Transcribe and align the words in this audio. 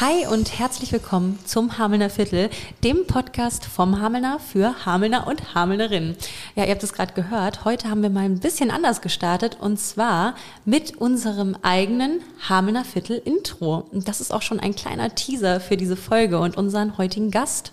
Hi 0.00 0.26
und 0.30 0.58
herzlich 0.58 0.92
willkommen 0.92 1.38
zum 1.46 1.78
Hamelner 1.78 2.10
Viertel, 2.10 2.50
dem 2.82 3.06
Podcast 3.06 3.64
vom 3.64 4.00
Hamelner 4.02 4.38
für 4.38 4.84
Hamelner 4.84 5.26
und 5.26 5.54
Hamelnerinnen. 5.54 6.16
Ja, 6.54 6.64
ihr 6.64 6.72
habt 6.72 6.82
es 6.82 6.92
gerade 6.92 7.14
gehört, 7.14 7.64
heute 7.64 7.88
haben 7.88 8.02
wir 8.02 8.10
mal 8.10 8.24
ein 8.24 8.40
bisschen 8.40 8.70
anders 8.70 9.00
gestartet 9.00 9.56
und 9.60 9.80
zwar 9.80 10.34
mit 10.66 10.98
unserem 10.98 11.56
eigenen 11.62 12.20
Hamelner 12.48 12.84
Viertel 12.84 13.16
Intro. 13.24 13.86
Und 13.92 14.06
das 14.06 14.20
ist 14.20 14.32
auch 14.32 14.42
schon 14.42 14.60
ein 14.60 14.74
kleiner 14.74 15.14
Teaser 15.14 15.60
für 15.60 15.78
diese 15.78 15.96
Folge 15.96 16.38
und 16.38 16.58
unseren 16.58 16.98
heutigen 16.98 17.30
Gast. 17.30 17.72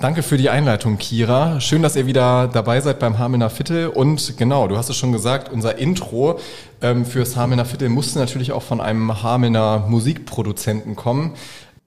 Danke 0.00 0.22
für 0.22 0.36
die 0.36 0.48
Einleitung, 0.48 0.96
Kira. 0.96 1.60
Schön, 1.60 1.82
dass 1.82 1.96
ihr 1.96 2.06
wieder 2.06 2.46
dabei 2.46 2.80
seid 2.80 3.00
beim 3.00 3.18
Hamelner 3.18 3.50
Viertel. 3.50 3.88
Und 3.88 4.36
genau, 4.36 4.68
du 4.68 4.76
hast 4.76 4.88
es 4.88 4.96
schon 4.96 5.10
gesagt, 5.10 5.50
unser 5.50 5.76
Intro 5.78 6.38
ähm, 6.80 7.04
fürs 7.04 7.34
Hamelner 7.34 7.64
Viertel 7.64 7.88
musste 7.88 8.20
natürlich 8.20 8.52
auch 8.52 8.62
von 8.62 8.80
einem 8.80 9.24
Hamelner 9.24 9.86
Musikproduzenten 9.88 10.94
kommen. 10.94 11.34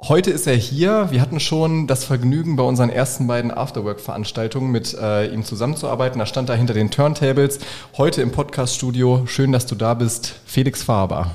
Heute 0.01 0.29
ist 0.29 0.45
er 0.45 0.57
hier. 0.57 1.07
Wir 1.11 1.21
hatten 1.21 1.39
schon 1.39 1.87
das 1.87 2.03
Vergnügen, 2.03 2.57
bei 2.57 2.63
unseren 2.63 2.89
ersten 2.89 3.27
beiden 3.27 3.49
Afterwork-Veranstaltungen 3.49 4.73
mit 4.73 4.93
äh, 4.93 5.27
ihm 5.27 5.45
zusammenzuarbeiten. 5.45 6.19
Da 6.19 6.25
stand 6.25 6.49
er 6.49 6.57
hinter 6.57 6.73
den 6.73 6.91
Turntables. 6.91 7.59
Heute 7.95 8.21
im 8.21 8.33
Podcast-Studio. 8.33 9.23
Schön, 9.25 9.53
dass 9.53 9.67
du 9.67 9.75
da 9.75 9.93
bist. 9.93 10.35
Felix 10.45 10.83
Faber. 10.83 11.31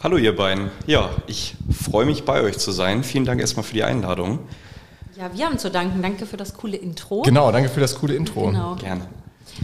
Hallo 0.00 0.18
ihr 0.18 0.36
beiden. 0.36 0.70
Ja, 0.86 1.10
ich 1.26 1.56
freue 1.76 2.06
mich 2.06 2.24
bei 2.24 2.42
euch 2.42 2.58
zu 2.58 2.70
sein. 2.70 3.02
Vielen 3.02 3.24
Dank 3.24 3.40
erstmal 3.40 3.64
für 3.64 3.74
die 3.74 3.82
Einladung. 3.82 4.38
Ja, 5.16 5.30
wir 5.32 5.46
haben 5.46 5.58
zu 5.58 5.70
danken. 5.70 6.02
Danke 6.02 6.26
für 6.26 6.36
das 6.36 6.54
coole 6.54 6.76
Intro. 6.76 7.22
Genau, 7.22 7.52
danke 7.52 7.68
für 7.68 7.80
das 7.80 7.94
coole 7.94 8.14
Intro. 8.14 8.46
Genau. 8.46 8.74
Gerne. 8.74 9.06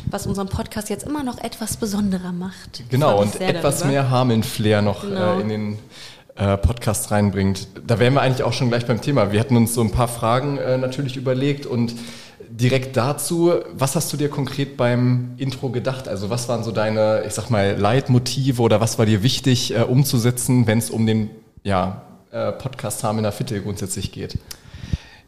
Was 0.09 0.27
unseren 0.27 0.49
Podcast 0.49 0.89
jetzt 0.91 1.05
immer 1.05 1.25
noch 1.25 1.39
etwas 1.39 1.77
besonderer 1.77 2.31
macht. 2.31 2.85
Genau, 2.89 3.21
und 3.21 3.41
etwas 3.41 3.79
darüber. 3.79 3.93
mehr 3.93 4.11
Hameln-Flair 4.11 4.83
noch 4.83 5.03
genau. 5.03 5.39
äh, 5.39 5.41
in 5.41 5.49
den 5.49 5.79
äh, 6.37 6.57
Podcast 6.57 7.11
reinbringt. 7.11 7.67
Da 7.85 7.99
wären 7.99 8.15
wir 8.15 8.21
eigentlich 8.21 8.45
auch 8.45 8.53
schon 8.53 8.69
gleich 8.69 8.87
beim 8.87 9.01
Thema. 9.01 9.33
Wir 9.33 9.41
hatten 9.41 9.57
uns 9.57 9.75
so 9.75 9.81
ein 9.81 9.91
paar 9.91 10.07
Fragen 10.07 10.59
äh, 10.59 10.79
natürlich 10.79 11.17
überlegt 11.17 11.67
und 11.67 11.95
direkt 12.49 12.97
dazu, 12.97 13.53
was 13.73 13.97
hast 13.97 14.13
du 14.13 14.17
dir 14.17 14.29
konkret 14.29 14.77
beim 14.77 15.33
Intro 15.37 15.71
gedacht? 15.71 16.07
Also 16.07 16.31
was 16.31 16.49
waren 16.49 16.63
so 16.63 16.71
deine, 16.71 17.25
ich 17.27 17.35
sag 17.35 17.51
mal, 17.51 17.77
Leitmotive 17.77 18.63
oder 18.63 18.81
was 18.81 18.99
war 18.99 19.07
dir 19.07 19.25
wichtig 19.25 19.75
äh, 19.75 19.83
umzusetzen, 19.83 20.69
wenn 20.69 20.79
es 20.79 20.91
um 20.91 21.07
den 21.07 21.31
ja, 21.65 22.03
äh, 22.31 22.53
Podcast 22.53 23.03
Hamelner 23.03 23.33
Fitte 23.33 23.61
grundsätzlich 23.61 24.13
geht? 24.13 24.39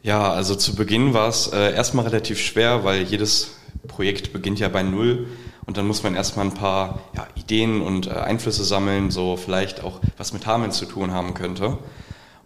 Ja, 0.03 0.33
also 0.33 0.53
zu 0.55 0.75
Beginn 0.75 1.13
war 1.13 1.29
es 1.29 1.47
äh, 1.47 1.73
erstmal 1.73 2.03
relativ 2.03 2.37
schwer, 2.37 2.83
weil 2.83 3.03
jedes 3.03 3.55
Projekt 3.87 4.33
beginnt 4.33 4.59
ja 4.59 4.67
bei 4.67 4.83
Null 4.83 5.27
und 5.65 5.77
dann 5.77 5.87
muss 5.87 6.03
man 6.03 6.13
erstmal 6.13 6.45
ein 6.45 6.53
paar 6.53 6.99
ja, 7.15 7.25
Ideen 7.35 7.81
und 7.81 8.07
äh, 8.07 8.09
Einflüsse 8.09 8.65
sammeln, 8.65 9.11
so 9.11 9.37
vielleicht 9.37 9.81
auch 9.81 10.01
was 10.17 10.33
mit 10.33 10.45
Hameln 10.45 10.73
zu 10.73 10.85
tun 10.87 11.11
haben 11.11 11.33
könnte. 11.33 11.77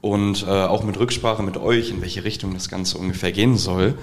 Und 0.02 0.44
äh, 0.44 0.52
auch 0.52 0.84
mit 0.84 1.00
Rücksprache 1.00 1.42
mit 1.42 1.58
euch, 1.58 1.90
in 1.90 2.00
welche 2.02 2.24
Richtung 2.24 2.54
das 2.54 2.70
Ganze 2.70 3.00
ungefähr 3.00 3.32
gehen 3.32 3.58
soll, 3.58 3.98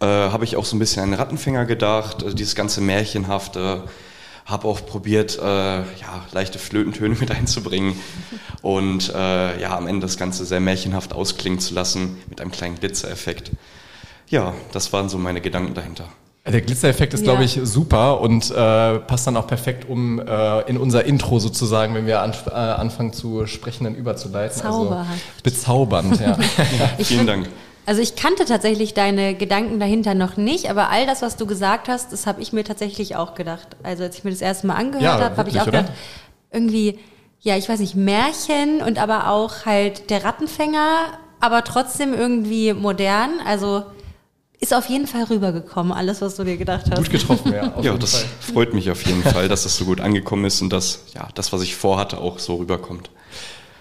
äh, 0.00 0.04
habe 0.04 0.42
ich 0.42 0.56
auch 0.56 0.64
so 0.64 0.74
ein 0.74 0.80
bisschen 0.80 1.04
an 1.04 1.14
Rattenfänger 1.14 1.64
gedacht, 1.64 2.24
also 2.24 2.34
dieses 2.34 2.56
ganze 2.56 2.80
Märchenhafte, 2.80 3.84
habe 4.46 4.68
auch 4.68 4.86
probiert, 4.86 5.38
äh, 5.38 5.42
ja, 5.42 6.24
leichte 6.32 6.58
Flötentöne 6.58 7.16
mit 7.20 7.30
einzubringen 7.32 7.96
und 8.62 9.12
äh, 9.14 9.60
ja, 9.60 9.76
am 9.76 9.86
Ende 9.88 10.06
das 10.06 10.16
Ganze 10.16 10.44
sehr 10.44 10.60
märchenhaft 10.60 11.12
ausklingen 11.12 11.58
zu 11.58 11.74
lassen 11.74 12.16
mit 12.30 12.40
einem 12.40 12.52
kleinen 12.52 12.76
Glitzereffekt. 12.76 13.50
Ja, 14.28 14.54
das 14.72 14.92
waren 14.92 15.08
so 15.08 15.18
meine 15.18 15.40
Gedanken 15.40 15.74
dahinter. 15.74 16.04
Der 16.46 16.60
Glitzereffekt 16.60 17.12
ist, 17.12 17.26
ja. 17.26 17.32
glaube 17.32 17.42
ich, 17.42 17.58
super 17.64 18.20
und 18.20 18.52
äh, 18.52 18.98
passt 19.00 19.26
dann 19.26 19.36
auch 19.36 19.48
perfekt, 19.48 19.88
um 19.88 20.20
äh, 20.20 20.60
in 20.68 20.78
unser 20.78 21.04
Intro 21.04 21.40
sozusagen, 21.40 21.92
wenn 21.96 22.06
wir 22.06 22.20
an, 22.22 22.34
äh, 22.46 22.50
anfangen 22.52 23.12
zu 23.12 23.46
sprechen, 23.46 23.82
dann 23.82 23.96
überzuleiten. 23.96 24.62
Also 24.62 24.84
Zauberhaft. 24.84 25.10
Also, 25.10 25.42
bezaubernd, 25.42 26.20
ja. 26.20 26.38
ja 26.78 27.04
vielen 27.04 27.26
Dank. 27.26 27.48
Also 27.86 28.02
ich 28.02 28.16
kannte 28.16 28.44
tatsächlich 28.44 28.94
deine 28.94 29.36
Gedanken 29.36 29.78
dahinter 29.78 30.14
noch 30.14 30.36
nicht, 30.36 30.68
aber 30.68 30.90
all 30.90 31.06
das, 31.06 31.22
was 31.22 31.36
du 31.36 31.46
gesagt 31.46 31.88
hast, 31.88 32.12
das 32.12 32.26
habe 32.26 32.42
ich 32.42 32.52
mir 32.52 32.64
tatsächlich 32.64 33.14
auch 33.14 33.36
gedacht. 33.36 33.68
Also 33.84 34.02
als 34.02 34.18
ich 34.18 34.24
mir 34.24 34.30
das 34.32 34.40
erste 34.40 34.66
Mal 34.66 34.74
angehört 34.74 35.20
ja, 35.20 35.24
habe, 35.24 35.36
habe 35.36 35.48
ich 35.48 35.60
auch 35.60 35.68
oder? 35.68 35.82
gedacht, 35.82 35.96
irgendwie, 36.50 36.98
ja, 37.40 37.56
ich 37.56 37.68
weiß 37.68 37.78
nicht, 37.78 37.94
Märchen 37.94 38.82
und 38.82 38.98
aber 38.98 39.30
auch 39.30 39.66
halt 39.66 40.10
der 40.10 40.24
Rattenfänger, 40.24 41.18
aber 41.38 41.62
trotzdem 41.62 42.12
irgendwie 42.12 42.72
modern. 42.72 43.38
Also 43.46 43.84
ist 44.58 44.74
auf 44.74 44.86
jeden 44.86 45.06
Fall 45.06 45.22
rübergekommen, 45.24 45.92
alles, 45.92 46.20
was 46.22 46.34
du 46.34 46.42
dir 46.42 46.56
gedacht 46.56 46.86
hast. 46.90 46.98
Gut 46.98 47.10
getroffen, 47.10 47.52
ja. 47.52 47.72
ja, 47.80 47.96
das 47.96 48.22
Fall. 48.22 48.52
freut 48.52 48.74
mich 48.74 48.90
auf 48.90 49.06
jeden 49.06 49.22
Fall, 49.22 49.48
dass 49.48 49.62
das 49.62 49.76
so 49.76 49.84
gut 49.84 50.00
angekommen 50.00 50.44
ist 50.46 50.60
und 50.60 50.72
dass 50.72 51.04
ja, 51.14 51.28
das, 51.36 51.52
was 51.52 51.62
ich 51.62 51.76
vorhatte, 51.76 52.18
auch 52.18 52.40
so 52.40 52.56
rüberkommt. 52.56 53.10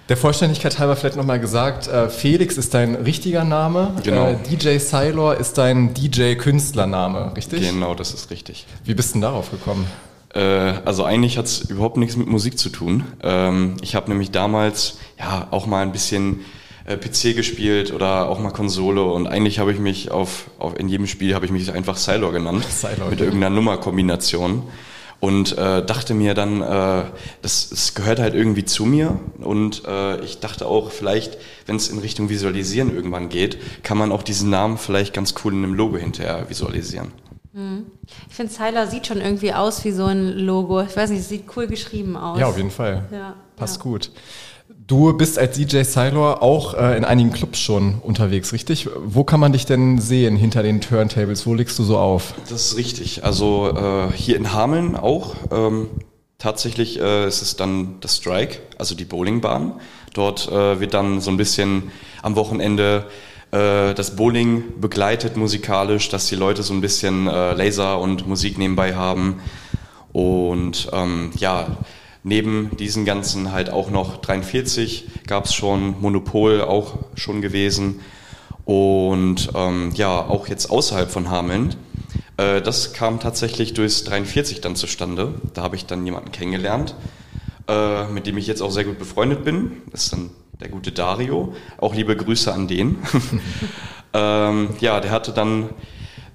Der 0.07 0.17
Vollständigkeit 0.17 0.77
halber 0.77 0.95
vielleicht 0.95 1.15
nochmal 1.15 1.39
gesagt, 1.39 1.87
äh, 1.87 2.09
Felix 2.09 2.57
ist 2.57 2.75
dein 2.75 2.93
richtiger 2.93 3.43
Name, 3.43 3.95
genau. 4.03 4.27
Äh, 4.27 4.37
DJ 4.47 4.77
Cylor 4.77 5.35
ist 5.37 5.57
dein 5.57 5.95
DJ-Künstlername, 5.95 7.35
richtig? 7.35 7.67
Genau, 7.67 7.95
das 7.95 8.13
ist 8.13 8.29
richtig. 8.29 8.67
Wie 8.83 8.93
bist 8.93 9.09
du 9.09 9.13
denn 9.13 9.21
darauf 9.23 9.49
gekommen? 9.49 9.87
Äh, 10.35 10.39
also 10.39 11.05
eigentlich 11.05 11.39
hat 11.39 11.45
es 11.45 11.61
überhaupt 11.61 11.97
nichts 11.97 12.17
mit 12.17 12.27
Musik 12.27 12.59
zu 12.59 12.69
tun. 12.69 13.03
Ähm, 13.23 13.77
ich 13.81 13.95
habe 13.95 14.09
nämlich 14.09 14.29
damals 14.29 14.99
ja 15.17 15.47
auch 15.49 15.65
mal 15.65 15.81
ein 15.81 15.91
bisschen 15.91 16.41
PC 16.87 17.35
gespielt 17.35 17.91
oder 17.91 18.29
auch 18.29 18.37
mal 18.37 18.51
Konsole 18.51 19.01
und 19.01 19.25
eigentlich 19.25 19.57
habe 19.57 19.73
ich 19.73 19.79
mich 19.79 20.11
auf, 20.11 20.51
auf 20.59 20.77
in 20.79 20.87
jedem 20.87 21.07
Spiel 21.07 21.33
habe 21.33 21.43
ich 21.43 21.51
mich 21.51 21.73
einfach 21.73 21.97
Cylor 21.97 22.31
genannt 22.31 22.63
Cylor, 22.79 23.09
mit 23.09 23.21
irgendeiner 23.21 23.55
Nummerkombination 23.55 24.61
und 25.25 25.57
äh, 25.57 25.83
dachte 25.83 26.13
mir 26.13 26.35
dann, 26.35 26.61
äh, 26.61 27.05
das, 27.41 27.69
das 27.69 27.95
gehört 27.95 28.19
halt 28.19 28.35
irgendwie 28.35 28.63
zu 28.63 28.85
mir 28.85 29.19
und 29.39 29.81
äh, 29.87 30.23
ich 30.23 30.39
dachte 30.39 30.67
auch, 30.67 30.91
vielleicht, 30.91 31.39
wenn 31.65 31.77
es 31.77 31.89
in 31.89 31.97
Richtung 31.97 32.29
Visualisieren 32.29 32.95
irgendwann 32.95 33.29
geht, 33.29 33.57
kann 33.81 33.97
man 33.97 34.11
auch 34.11 34.21
diesen 34.21 34.51
Namen 34.51 34.77
vielleicht 34.77 35.15
ganz 35.15 35.33
cool 35.43 35.53
in 35.53 35.63
einem 35.63 35.73
Logo 35.73 35.97
hinterher 35.97 36.47
visualisieren. 36.47 37.11
Mhm. 37.53 37.87
Ich 38.29 38.35
finde, 38.35 38.51
Zyler 38.51 38.85
sieht 38.85 39.07
schon 39.07 39.19
irgendwie 39.19 39.51
aus 39.51 39.83
wie 39.83 39.91
so 39.91 40.05
ein 40.05 40.37
Logo. 40.37 40.81
Ich 40.81 40.95
weiß 40.95 41.09
nicht, 41.09 41.21
es 41.21 41.29
sieht 41.29 41.45
cool 41.57 41.65
geschrieben 41.65 42.15
aus. 42.17 42.39
Ja, 42.39 42.45
auf 42.45 42.57
jeden 42.57 42.69
Fall. 42.69 43.05
Ja, 43.11 43.35
Passt 43.55 43.77
ja. 43.77 43.81
gut. 43.83 44.11
Du 44.87 45.13
bist 45.13 45.39
als 45.39 45.57
DJ 45.57 45.81
Cylor 45.81 46.43
auch 46.43 46.75
äh, 46.75 46.95
in 46.95 47.05
einigen 47.05 47.31
Clubs 47.31 47.59
schon 47.59 47.95
unterwegs, 48.03 48.53
richtig? 48.53 48.87
Wo 49.03 49.23
kann 49.23 49.39
man 49.39 49.51
dich 49.51 49.65
denn 49.65 49.99
sehen 49.99 50.35
hinter 50.35 50.61
den 50.61 50.79
Turntables? 50.79 51.47
Wo 51.47 51.55
legst 51.55 51.79
du 51.79 51.83
so 51.83 51.97
auf? 51.97 52.35
Das 52.49 52.67
ist 52.67 52.77
richtig. 52.77 53.23
Also 53.23 53.75
äh, 53.75 54.15
hier 54.15 54.35
in 54.35 54.53
Hameln 54.53 54.95
auch. 54.95 55.33
Ähm, 55.51 55.87
tatsächlich 56.37 56.99
äh, 56.99 57.27
ist 57.27 57.41
es 57.41 57.55
dann 57.55 57.95
das 58.01 58.17
Strike, 58.17 58.59
also 58.77 58.93
die 58.93 59.05
Bowlingbahn. 59.05 59.73
Dort 60.13 60.47
äh, 60.49 60.79
wird 60.79 60.93
dann 60.93 61.19
so 61.19 61.31
ein 61.31 61.37
bisschen 61.37 61.91
am 62.21 62.35
Wochenende 62.35 63.07
äh, 63.49 63.95
das 63.95 64.15
Bowling 64.15 64.79
begleitet 64.79 65.35
musikalisch, 65.35 66.09
dass 66.09 66.27
die 66.27 66.35
Leute 66.35 66.61
so 66.61 66.75
ein 66.75 66.81
bisschen 66.81 67.27
äh, 67.27 67.53
Laser 67.53 67.99
und 67.99 68.27
Musik 68.27 68.59
nebenbei 68.59 68.95
haben. 68.95 69.39
Und 70.13 70.89
ähm, 70.93 71.31
ja, 71.37 71.75
Neben 72.27 72.75
diesen 72.77 73.05
ganzen 73.05 73.51
halt 73.51 73.69
auch 73.69 73.91
noch 73.91 74.17
43 74.17 75.05
gab 75.27 75.45
es 75.45 75.53
schon 75.53 76.01
Monopol 76.01 76.63
auch 76.63 76.97
schon 77.13 77.39
gewesen 77.39 77.99
und 78.65 79.51
ähm, 79.53 79.91
ja 79.93 80.21
auch 80.21 80.47
jetzt 80.47 80.71
außerhalb 80.71 81.11
von 81.11 81.29
Hameln. 81.29 81.75
Äh, 82.37 82.63
das 82.63 82.93
kam 82.93 83.19
tatsächlich 83.19 83.75
durchs 83.75 84.05
43 84.05 84.59
dann 84.59 84.75
zustande. 84.75 85.35
Da 85.53 85.61
habe 85.61 85.75
ich 85.75 85.85
dann 85.85 86.03
jemanden 86.03 86.31
kennengelernt, 86.31 86.95
äh, 87.67 88.07
mit 88.07 88.25
dem 88.25 88.39
ich 88.39 88.47
jetzt 88.47 88.63
auch 88.63 88.71
sehr 88.71 88.85
gut 88.85 88.97
befreundet 88.97 89.45
bin. 89.45 89.83
Das 89.91 90.05
ist 90.05 90.13
dann 90.13 90.31
der 90.59 90.69
gute 90.69 90.91
Dario. 90.91 91.53
Auch 91.77 91.93
liebe 91.93 92.17
Grüße 92.17 92.51
an 92.51 92.67
den. 92.67 92.97
ähm, 94.13 94.69
ja, 94.79 94.99
der 94.99 95.11
hatte 95.11 95.31
dann 95.31 95.69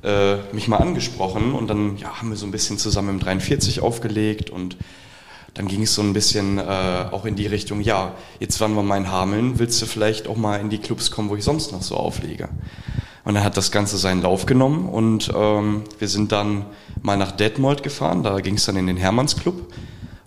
äh, 0.04 0.36
mich 0.52 0.68
mal 0.68 0.76
angesprochen 0.76 1.52
und 1.52 1.66
dann 1.66 1.96
ja, 1.96 2.20
haben 2.20 2.30
wir 2.30 2.36
so 2.36 2.46
ein 2.46 2.52
bisschen 2.52 2.78
zusammen 2.78 3.08
im 3.08 3.18
43 3.18 3.80
aufgelegt 3.80 4.50
und 4.50 4.76
dann 5.54 5.66
ging 5.66 5.82
es 5.82 5.94
so 5.94 6.02
ein 6.02 6.12
bisschen 6.12 6.58
äh, 6.58 7.06
auch 7.10 7.24
in 7.24 7.36
die 7.36 7.46
Richtung, 7.46 7.80
ja, 7.80 8.14
jetzt 8.38 8.60
waren 8.60 8.74
wir 8.74 8.82
mal 8.82 8.96
in 8.96 9.10
Hameln, 9.10 9.58
willst 9.58 9.80
du 9.82 9.86
vielleicht 9.86 10.28
auch 10.28 10.36
mal 10.36 10.60
in 10.60 10.70
die 10.70 10.78
Clubs 10.78 11.10
kommen, 11.10 11.28
wo 11.28 11.36
ich 11.36 11.44
sonst 11.44 11.72
noch 11.72 11.82
so 11.82 11.96
auflege? 11.96 12.48
Und 13.24 13.34
dann 13.34 13.44
hat 13.44 13.56
das 13.56 13.70
Ganze 13.70 13.98
seinen 13.98 14.22
Lauf 14.22 14.46
genommen 14.46 14.88
und 14.88 15.30
ähm, 15.34 15.82
wir 15.98 16.08
sind 16.08 16.32
dann 16.32 16.64
mal 17.02 17.16
nach 17.16 17.32
Detmold 17.32 17.82
gefahren, 17.82 18.22
da 18.22 18.38
ging 18.40 18.54
es 18.54 18.64
dann 18.64 18.76
in 18.76 18.86
den 18.86 18.96
Hermannsclub, 18.96 19.72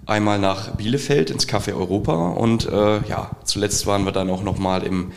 einmal 0.05 0.39
nach 0.39 0.75
Bielefeld 0.75 1.29
ins 1.29 1.47
Café 1.47 1.73
Europa 1.73 2.29
und 2.29 2.67
äh, 2.67 2.99
ja, 3.07 3.31
zuletzt 3.45 3.87
waren 3.87 4.05
wir 4.05 4.11
dann 4.11 4.29
auch 4.29 4.43
nochmal 4.43 4.83
im 4.83 5.11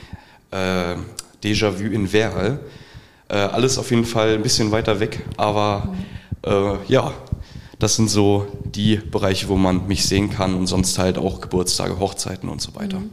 äh, 0.52 0.97
Déjà-vu 1.43 1.85
in 1.85 2.12
Werl. 2.12 2.61
Äh, 3.29 3.35
alles 3.35 3.76
auf 3.79 3.91
jeden 3.91 4.05
Fall 4.05 4.35
ein 4.35 4.43
bisschen 4.43 4.70
weiter 4.70 5.00
weg, 5.00 5.25
aber 5.37 5.94
äh, 6.44 6.75
ja, 6.87 7.12
das 7.78 7.96
sind 7.96 8.08
so 8.08 8.46
die 8.64 8.96
Bereiche, 8.96 9.49
wo 9.49 9.56
man 9.56 9.87
mich 9.87 10.06
sehen 10.06 10.31
kann 10.31 10.55
und 10.55 10.67
sonst 10.67 10.99
halt 10.99 11.19
auch 11.19 11.40
Geburtstage, 11.40 11.99
Hochzeiten 11.99 12.49
und 12.49 12.61
so 12.62 12.75
weiter. 12.75 13.00
Mhm. 13.00 13.12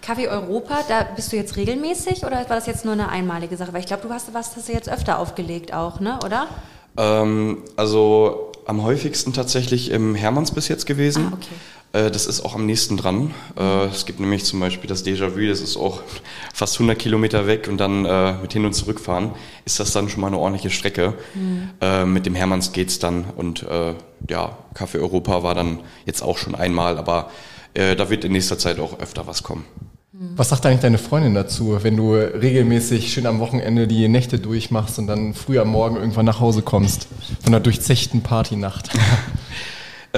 Kaffee 0.00 0.28
Europa, 0.28 0.78
da 0.88 1.06
bist 1.14 1.32
du 1.32 1.36
jetzt 1.36 1.56
regelmäßig 1.56 2.24
oder 2.24 2.36
war 2.36 2.56
das 2.56 2.66
jetzt 2.66 2.84
nur 2.84 2.94
eine 2.94 3.10
einmalige 3.10 3.56
Sache? 3.56 3.72
Weil 3.72 3.80
ich 3.80 3.86
glaube, 3.86 4.06
du 4.06 4.12
hast 4.12 4.32
was 4.32 4.56
hast 4.56 4.68
du 4.68 4.72
jetzt 4.72 4.88
öfter 4.88 5.18
aufgelegt 5.18 5.74
auch, 5.74 6.00
ne? 6.00 6.18
oder? 6.24 6.48
Ähm, 6.96 7.64
also 7.76 8.52
am 8.66 8.82
häufigsten 8.82 9.32
tatsächlich 9.32 9.90
im 9.90 10.14
Hermanns 10.14 10.52
bis 10.52 10.68
jetzt 10.68 10.86
gewesen. 10.86 11.28
Ah, 11.30 11.34
okay. 11.34 11.54
Äh, 11.92 12.10
das 12.10 12.26
ist 12.26 12.44
auch 12.44 12.54
am 12.54 12.66
nächsten 12.66 12.96
dran. 12.96 13.32
Äh, 13.58 13.86
es 13.86 14.06
gibt 14.06 14.20
nämlich 14.20 14.44
zum 14.44 14.60
Beispiel 14.60 14.88
das 14.88 15.04
Déjà-vu, 15.04 15.46
das 15.48 15.60
ist 15.60 15.76
auch 15.76 16.02
fast 16.52 16.74
100 16.76 16.98
Kilometer 16.98 17.46
weg 17.46 17.68
und 17.68 17.78
dann 17.78 18.04
äh, 18.04 18.34
mit 18.34 18.52
hin 18.52 18.64
und 18.64 18.74
zurückfahren 18.74 19.30
ist 19.64 19.80
das 19.80 19.92
dann 19.92 20.08
schon 20.08 20.20
mal 20.20 20.28
eine 20.28 20.38
ordentliche 20.38 20.70
Strecke. 20.70 21.14
Mhm. 21.34 22.12
Mit 22.12 22.24
dem 22.24 22.34
Hermanns 22.34 22.72
geht's 22.72 22.98
dann 22.98 23.26
und 23.36 23.66
ja, 24.28 24.56
Café 24.74 24.98
Europa 24.98 25.42
war 25.42 25.54
dann 25.54 25.80
jetzt 26.06 26.22
auch 26.22 26.38
schon 26.38 26.54
einmal, 26.54 26.96
aber 26.96 27.30
da 27.74 28.08
wird 28.08 28.24
in 28.24 28.32
nächster 28.32 28.58
Zeit 28.58 28.80
auch 28.80 28.98
öfter 28.98 29.26
was 29.26 29.42
kommen. 29.42 29.66
Was 30.12 30.48
sagt 30.48 30.64
eigentlich 30.64 30.80
deine 30.80 30.96
Freundin 30.96 31.34
dazu, 31.34 31.76
wenn 31.82 31.98
du 31.98 32.14
regelmäßig 32.14 33.12
schön 33.12 33.26
am 33.26 33.40
Wochenende 33.40 33.86
die 33.86 34.08
Nächte 34.08 34.38
durchmachst 34.38 34.98
und 34.98 35.06
dann 35.06 35.34
früh 35.34 35.58
am 35.58 35.68
Morgen 35.68 35.96
irgendwann 35.96 36.24
nach 36.24 36.40
Hause 36.40 36.62
kommst 36.62 37.08
von 37.42 37.52
einer 37.52 37.60
durchzechten 37.60 38.22
Partynacht? 38.22 38.90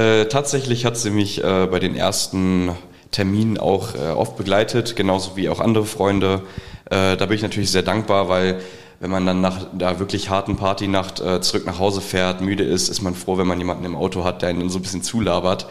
äh, 0.01 0.27
tatsächlich 0.27 0.87
hat 0.87 0.97
sie 0.97 1.11
mich 1.11 1.45
äh, 1.45 1.67
bei 1.71 1.79
den 1.79 1.95
ersten 1.95 2.71
Terminen 3.11 3.59
auch 3.59 3.95
äh, 3.95 4.11
oft 4.11 4.37
begleitet, 4.37 4.97
genauso 4.97 5.37
wie 5.37 5.49
auch 5.49 5.61
andere 5.61 5.85
Freunde. 5.85 6.43
Äh, 6.87 7.17
da 7.17 7.27
bin 7.27 7.37
ich 7.37 7.43
natürlich 7.43 7.71
sehr 7.71 7.83
dankbar, 7.83 8.29
weil 8.29 8.61
wenn 9.01 9.11
man 9.11 9.27
dann 9.27 9.41
nach 9.41 9.67
der 9.73 9.99
wirklich 9.99 10.31
harten 10.31 10.57
Partynacht 10.57 11.21
äh, 11.21 11.41
zurück 11.41 11.67
nach 11.67 11.79
Hause 11.79 12.01
fährt, 12.01 12.41
müde 12.41 12.65
ist, 12.65 12.89
ist 12.89 13.03
man 13.03 13.15
froh, 13.15 13.37
wenn 13.39 13.47
man 13.47 13.59
jemanden 13.59 13.85
im 13.85 13.97
Auto 13.97 14.25
hat, 14.25 14.43
der 14.43 14.49
einen 14.49 14.71
so 14.71 14.79
ein 14.79 14.83
bisschen 14.83 15.03
zulabert. 15.03 15.67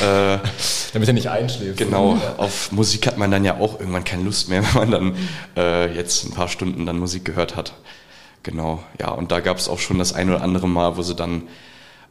Äh, 0.00 0.38
Damit 0.92 1.08
er 1.08 1.14
nicht 1.14 1.30
einschläft. 1.30 1.78
Genau, 1.78 2.18
auf 2.38 2.72
Musik 2.72 3.06
hat 3.06 3.16
man 3.16 3.30
dann 3.30 3.44
ja 3.44 3.58
auch 3.58 3.78
irgendwann 3.78 4.04
keine 4.04 4.24
Lust 4.24 4.48
mehr, 4.48 4.62
wenn 4.74 4.80
man 4.80 4.90
dann 4.90 5.16
äh, 5.56 5.94
jetzt 5.94 6.24
ein 6.24 6.32
paar 6.32 6.48
Stunden 6.48 6.84
dann 6.84 6.98
Musik 6.98 7.24
gehört 7.24 7.56
hat. 7.56 7.72
Genau, 8.42 8.82
ja, 9.00 9.10
und 9.10 9.30
da 9.30 9.40
gab 9.40 9.58
es 9.58 9.68
auch 9.68 9.78
schon 9.78 9.98
das 9.98 10.14
ein 10.14 10.28
oder 10.28 10.42
andere 10.42 10.68
Mal, 10.68 10.96
wo 10.96 11.02
sie 11.02 11.14
dann 11.14 11.42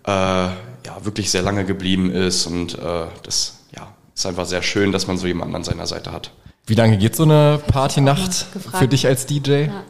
ja 0.07 1.05
wirklich 1.05 1.29
sehr 1.31 1.41
lange 1.41 1.65
geblieben 1.65 2.11
ist 2.11 2.45
und 2.47 2.77
äh, 2.77 3.05
das 3.23 3.59
ja, 3.75 3.87
ist 4.15 4.25
einfach 4.25 4.45
sehr 4.45 4.61
schön, 4.61 4.91
dass 4.91 5.07
man 5.07 5.17
so 5.17 5.27
jemanden 5.27 5.55
an 5.55 5.63
seiner 5.63 5.87
Seite 5.87 6.11
hat. 6.11 6.31
Wie 6.65 6.75
lange 6.75 6.97
geht 6.97 7.15
so 7.15 7.23
eine 7.23 7.59
Partynacht 7.67 8.45
für 8.77 8.87
dich 8.87 9.07
als 9.07 9.25
DJ? 9.25 9.65
Ja. 9.65 9.83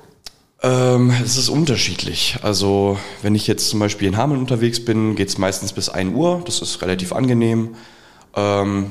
Ähm, 0.64 1.14
es 1.24 1.38
ist 1.38 1.50
unterschiedlich. 1.50 2.38
Also 2.44 2.98
wenn 3.22 3.36
ich 3.36 3.48
jetzt 3.48 3.70
zum 3.70 3.80
Beispiel 3.80 4.08
in 4.08 4.18
Hameln 4.18 4.40
unterwegs 4.40 4.84
bin, 4.84 5.16
geht 5.16 5.30
es 5.30 5.38
meistens 5.38 5.74
bis 5.74 5.90
1 5.90 6.16
Uhr. 6.16 6.42
Das 6.46 6.62
ist 6.62 6.82
relativ 6.82 7.14
angenehm. 7.14 7.76
Ähm, 8.36 8.88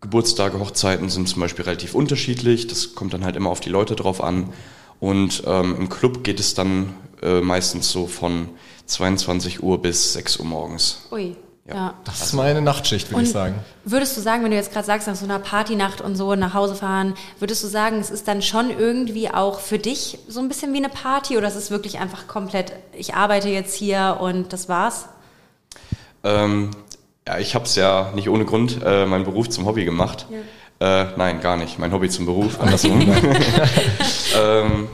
Geburtstage, 0.00 0.58
Hochzeiten 0.58 1.10
sind 1.10 1.28
zum 1.28 1.40
Beispiel 1.40 1.64
relativ 1.64 1.94
unterschiedlich. 1.94 2.68
Das 2.68 2.94
kommt 2.94 3.12
dann 3.12 3.24
halt 3.24 3.36
immer 3.36 3.50
auf 3.50 3.60
die 3.60 3.68
Leute 3.68 3.96
drauf 3.96 4.22
an. 4.22 4.50
Und 4.98 5.42
ähm, 5.46 5.76
im 5.78 5.88
Club 5.88 6.24
geht 6.24 6.40
es 6.40 6.54
dann 6.54 6.94
äh, 7.22 7.40
meistens 7.40 7.90
so 7.90 8.06
von 8.06 8.48
22 8.86 9.62
Uhr 9.62 9.80
bis 9.80 10.12
6 10.14 10.38
Uhr 10.38 10.46
morgens. 10.46 11.06
Ui. 11.12 11.36
Ja. 11.68 11.94
Das 12.04 12.22
ist 12.22 12.32
meine 12.32 12.60
Nachtschicht, 12.60 13.10
würde 13.10 13.22
ich 13.22 13.30
sagen. 13.30 13.54
Würdest 13.84 14.16
du 14.16 14.20
sagen, 14.20 14.42
wenn 14.42 14.50
du 14.50 14.56
jetzt 14.56 14.72
gerade 14.72 14.86
sagst, 14.86 15.06
nach 15.06 15.14
so 15.14 15.24
einer 15.24 15.38
Partynacht 15.38 16.00
und 16.00 16.16
so 16.16 16.34
nach 16.34 16.52
Hause 16.52 16.74
fahren, 16.74 17.14
würdest 17.38 17.62
du 17.62 17.68
sagen, 17.68 18.00
es 18.00 18.10
ist 18.10 18.26
dann 18.26 18.42
schon 18.42 18.70
irgendwie 18.70 19.30
auch 19.30 19.60
für 19.60 19.78
dich 19.78 20.18
so 20.26 20.40
ein 20.40 20.48
bisschen 20.48 20.72
wie 20.72 20.78
eine 20.78 20.88
Party 20.88 21.36
oder 21.36 21.46
ist 21.46 21.54
es 21.54 21.70
wirklich 21.70 21.98
einfach 22.00 22.26
komplett, 22.26 22.72
ich 22.92 23.14
arbeite 23.14 23.48
jetzt 23.48 23.74
hier 23.74 24.18
und 24.20 24.52
das 24.52 24.68
war's? 24.68 25.08
Ähm, 26.24 26.70
ja, 27.28 27.38
ich 27.38 27.54
habe 27.54 27.66
es 27.66 27.76
ja 27.76 28.10
nicht 28.14 28.28
ohne 28.28 28.44
Grund 28.44 28.78
äh, 28.84 29.06
meinen 29.06 29.24
Beruf 29.24 29.48
zum 29.48 29.66
Hobby 29.66 29.84
gemacht. 29.84 30.26
Ja. 30.80 31.02
Äh, 31.02 31.12
nein, 31.16 31.40
gar 31.40 31.56
nicht. 31.56 31.78
Mein 31.78 31.92
Hobby 31.92 32.08
zum 32.08 32.26
Beruf, 32.26 32.58
andersrum. 32.58 33.00
ähm, 34.36 34.88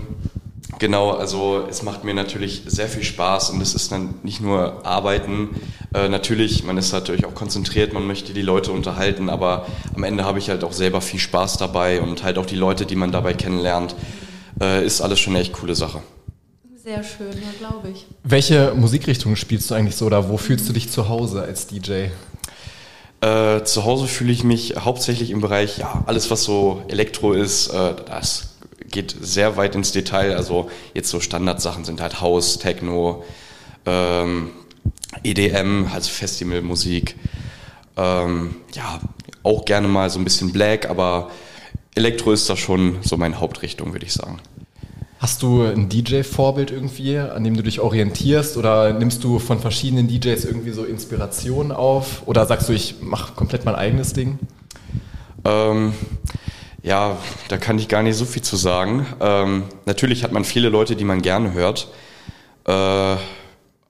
Genau, 0.79 1.13
also 1.13 1.67
es 1.71 1.83
macht 1.83 2.05
mir 2.05 2.13
natürlich 2.13 2.63
sehr 2.67 2.89
viel 2.89 3.03
Spaß 3.03 3.51
und 3.51 3.63
es 3.63 3.75
ist 3.75 3.93
dann 3.93 4.15
nicht 4.23 4.43
nur 4.43 4.85
Arbeiten. 4.85 5.49
Äh, 5.95 6.09
natürlich, 6.09 6.65
man 6.65 6.77
ist 6.77 6.93
natürlich 6.93 7.25
auch 7.25 7.35
konzentriert, 7.35 7.95
man 7.95 8.07
möchte 8.07 8.35
die 8.35 8.43
Leute 8.43 8.73
unterhalten, 8.73 9.31
aber 9.31 9.67
am 9.95 10.05
Ende 10.05 10.25
habe 10.25 10.39
ich 10.39 10.51
halt 10.51 10.65
auch 10.65 10.73
selber 10.73 11.01
viel 11.01 11.21
Spaß 11.21 11.57
dabei 11.57 12.03
und 12.03 12.23
halt 12.25 12.37
auch 12.37 12.45
die 12.45 12.57
Leute, 12.57 12.85
die 12.85 12.97
man 12.97 13.11
dabei 13.11 13.33
kennenlernt, 13.33 13.95
äh, 14.61 14.85
ist 14.85 15.01
alles 15.01 15.19
schon 15.19 15.35
eine 15.35 15.41
echt 15.41 15.55
coole 15.55 15.75
Sache. 15.75 16.03
Sehr 16.75 17.03
schön, 17.03 17.33
ja, 17.33 17.49
glaube 17.59 17.89
ich. 17.89 18.07
Welche 18.23 18.75
Musikrichtung 18.77 19.35
spielst 19.35 19.71
du 19.71 19.75
eigentlich 19.75 19.97
so 19.97 20.05
oder 20.05 20.29
wo 20.29 20.37
fühlst 20.37 20.69
du 20.69 20.75
dich 20.75 20.91
zu 20.91 21.09
Hause 21.09 21.41
als 21.43 21.67
DJ? 21.67 22.09
Äh, 23.23 23.65
zu 23.65 23.85
Hause 23.85 24.07
fühle 24.09 24.31
ich 24.31 24.45
mich 24.45 24.75
hauptsächlich 24.79 25.31
im 25.31 25.41
Bereich, 25.41 25.79
ja, 25.79 26.05
alles 26.07 26.31
was 26.31 26.45
so 26.45 26.83
Elektro 26.89 27.33
ist, 27.33 27.69
äh, 27.69 27.95
das 28.07 28.56
geht 28.91 29.15
sehr 29.21 29.57
weit 29.57 29.75
ins 29.75 29.93
Detail. 29.93 30.37
Also 30.37 30.71
jetzt 30.95 31.11
so 31.11 31.21
Standardsachen 31.21 31.85
sind 31.85 32.01
halt 32.01 32.21
House, 32.21 32.59
Techno, 32.59 33.25
ähm, 33.85 34.51
EDM, 35.23 35.87
also 35.93 36.11
Festivalmusik. 36.11 37.17
Ähm, 37.97 38.57
ja, 38.75 39.01
auch 39.43 39.65
gerne 39.65 39.89
mal 39.89 40.11
so 40.11 40.19
ein 40.19 40.25
bisschen 40.25 40.53
Black, 40.53 40.89
aber 40.91 41.31
Elektro 41.95 42.33
ist 42.33 42.49
da 42.51 42.57
schon 42.57 42.99
so 43.03 43.17
meine 43.17 43.41
Hauptrichtung, 43.41 43.93
würde 43.93 44.05
ich 44.05 44.13
sagen. 44.13 44.39
Hast 45.19 45.43
du 45.43 45.63
ein 45.63 45.89
DJ-Vorbild 45.89 46.71
irgendwie, 46.71 47.17
an 47.19 47.43
dem 47.43 47.57
du 47.57 47.63
dich 47.63 47.81
orientierst 47.81 48.59
oder 48.59 48.93
nimmst 48.93 49.25
du 49.25 49.39
von 49.39 49.59
verschiedenen 49.59 50.09
DJs 50.09 50.45
irgendwie 50.45 50.73
so 50.73 50.85
Inspirationen 50.85 51.73
auf 51.73 52.23
oder 52.27 52.45
sagst 52.45 52.69
du, 52.69 52.75
ich 52.75 52.97
mache 53.01 53.33
komplett 53.35 53.65
mein 53.65 53.75
eigenes 53.75 54.13
Ding? 54.13 54.39
Ähm, 55.47 55.95
ja, 56.87 57.19
da 57.49 57.57
kann 57.57 57.81
ich 57.81 57.89
gar 57.89 58.05
nicht 58.05 58.17
so 58.17 58.25
viel 58.25 58.43
zu 58.43 58.55
sagen. 58.55 59.07
Ähm, 59.21 59.65
natürlich 59.87 60.23
hat 60.23 60.31
man 60.31 60.45
viele 60.45 60.69
Leute, 60.69 60.95
die 60.95 61.03
man 61.03 61.21
gerne 61.21 61.53
hört. 61.53 61.89
Äh, 62.65 63.17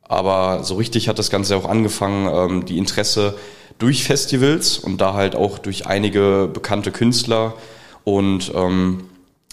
aber 0.03 0.65
so 0.65 0.77
richtig 0.77 1.07
hat 1.09 1.19
das 1.19 1.29
Ganze 1.29 1.57
auch 1.59 1.67
angefangen, 1.67 2.27
ähm, 2.33 2.65
die 2.65 2.79
Interesse 2.79 3.37
durch 3.79 4.05
Festivals 4.05 4.79
und 4.79 4.99
da 5.03 5.13
halt 5.13 5.37
auch 5.37 5.59
durch 5.59 5.87
einige 5.87 6.49
bekannte 6.51 6.91
Künstler. 6.91 7.53
Und 8.05 8.51
ähm, 8.55 9.11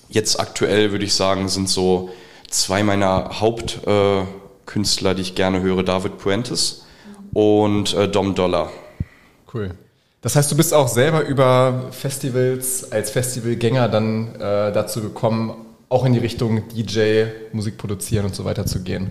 jetzt 0.07 0.39
aktuell 0.39 0.91
würde 0.91 1.03
ich 1.03 1.13
sagen, 1.13 1.49
sind 1.49 1.67
so 1.67 2.11
zwei 2.49 2.81
meiner 2.81 3.41
Hauptkünstler, 3.41 5.11
äh, 5.11 5.15
die 5.15 5.21
ich 5.21 5.35
gerne 5.35 5.59
höre, 5.59 5.83
David 5.83 6.17
Puentes 6.17 6.85
und 7.33 7.93
äh, 7.93 8.07
Dom 8.07 8.35
Dollar. 8.35 8.71
Cool. 9.53 9.75
Das 10.23 10.37
heißt, 10.37 10.49
du 10.49 10.55
bist 10.55 10.73
auch 10.73 10.87
selber 10.87 11.25
über 11.25 11.89
Festivals 11.91 12.89
als 12.93 13.11
Festivalgänger 13.11 13.89
dann 13.89 14.33
äh, 14.35 14.71
dazu 14.71 15.01
gekommen, 15.01 15.53
auch 15.89 16.05
in 16.05 16.13
die 16.13 16.19
Richtung 16.19 16.63
DJ, 16.69 17.25
Musik 17.51 17.77
produzieren 17.77 18.25
und 18.25 18.33
so 18.33 18.45
weiter 18.45 18.65
zu 18.65 18.81
gehen. 18.83 19.09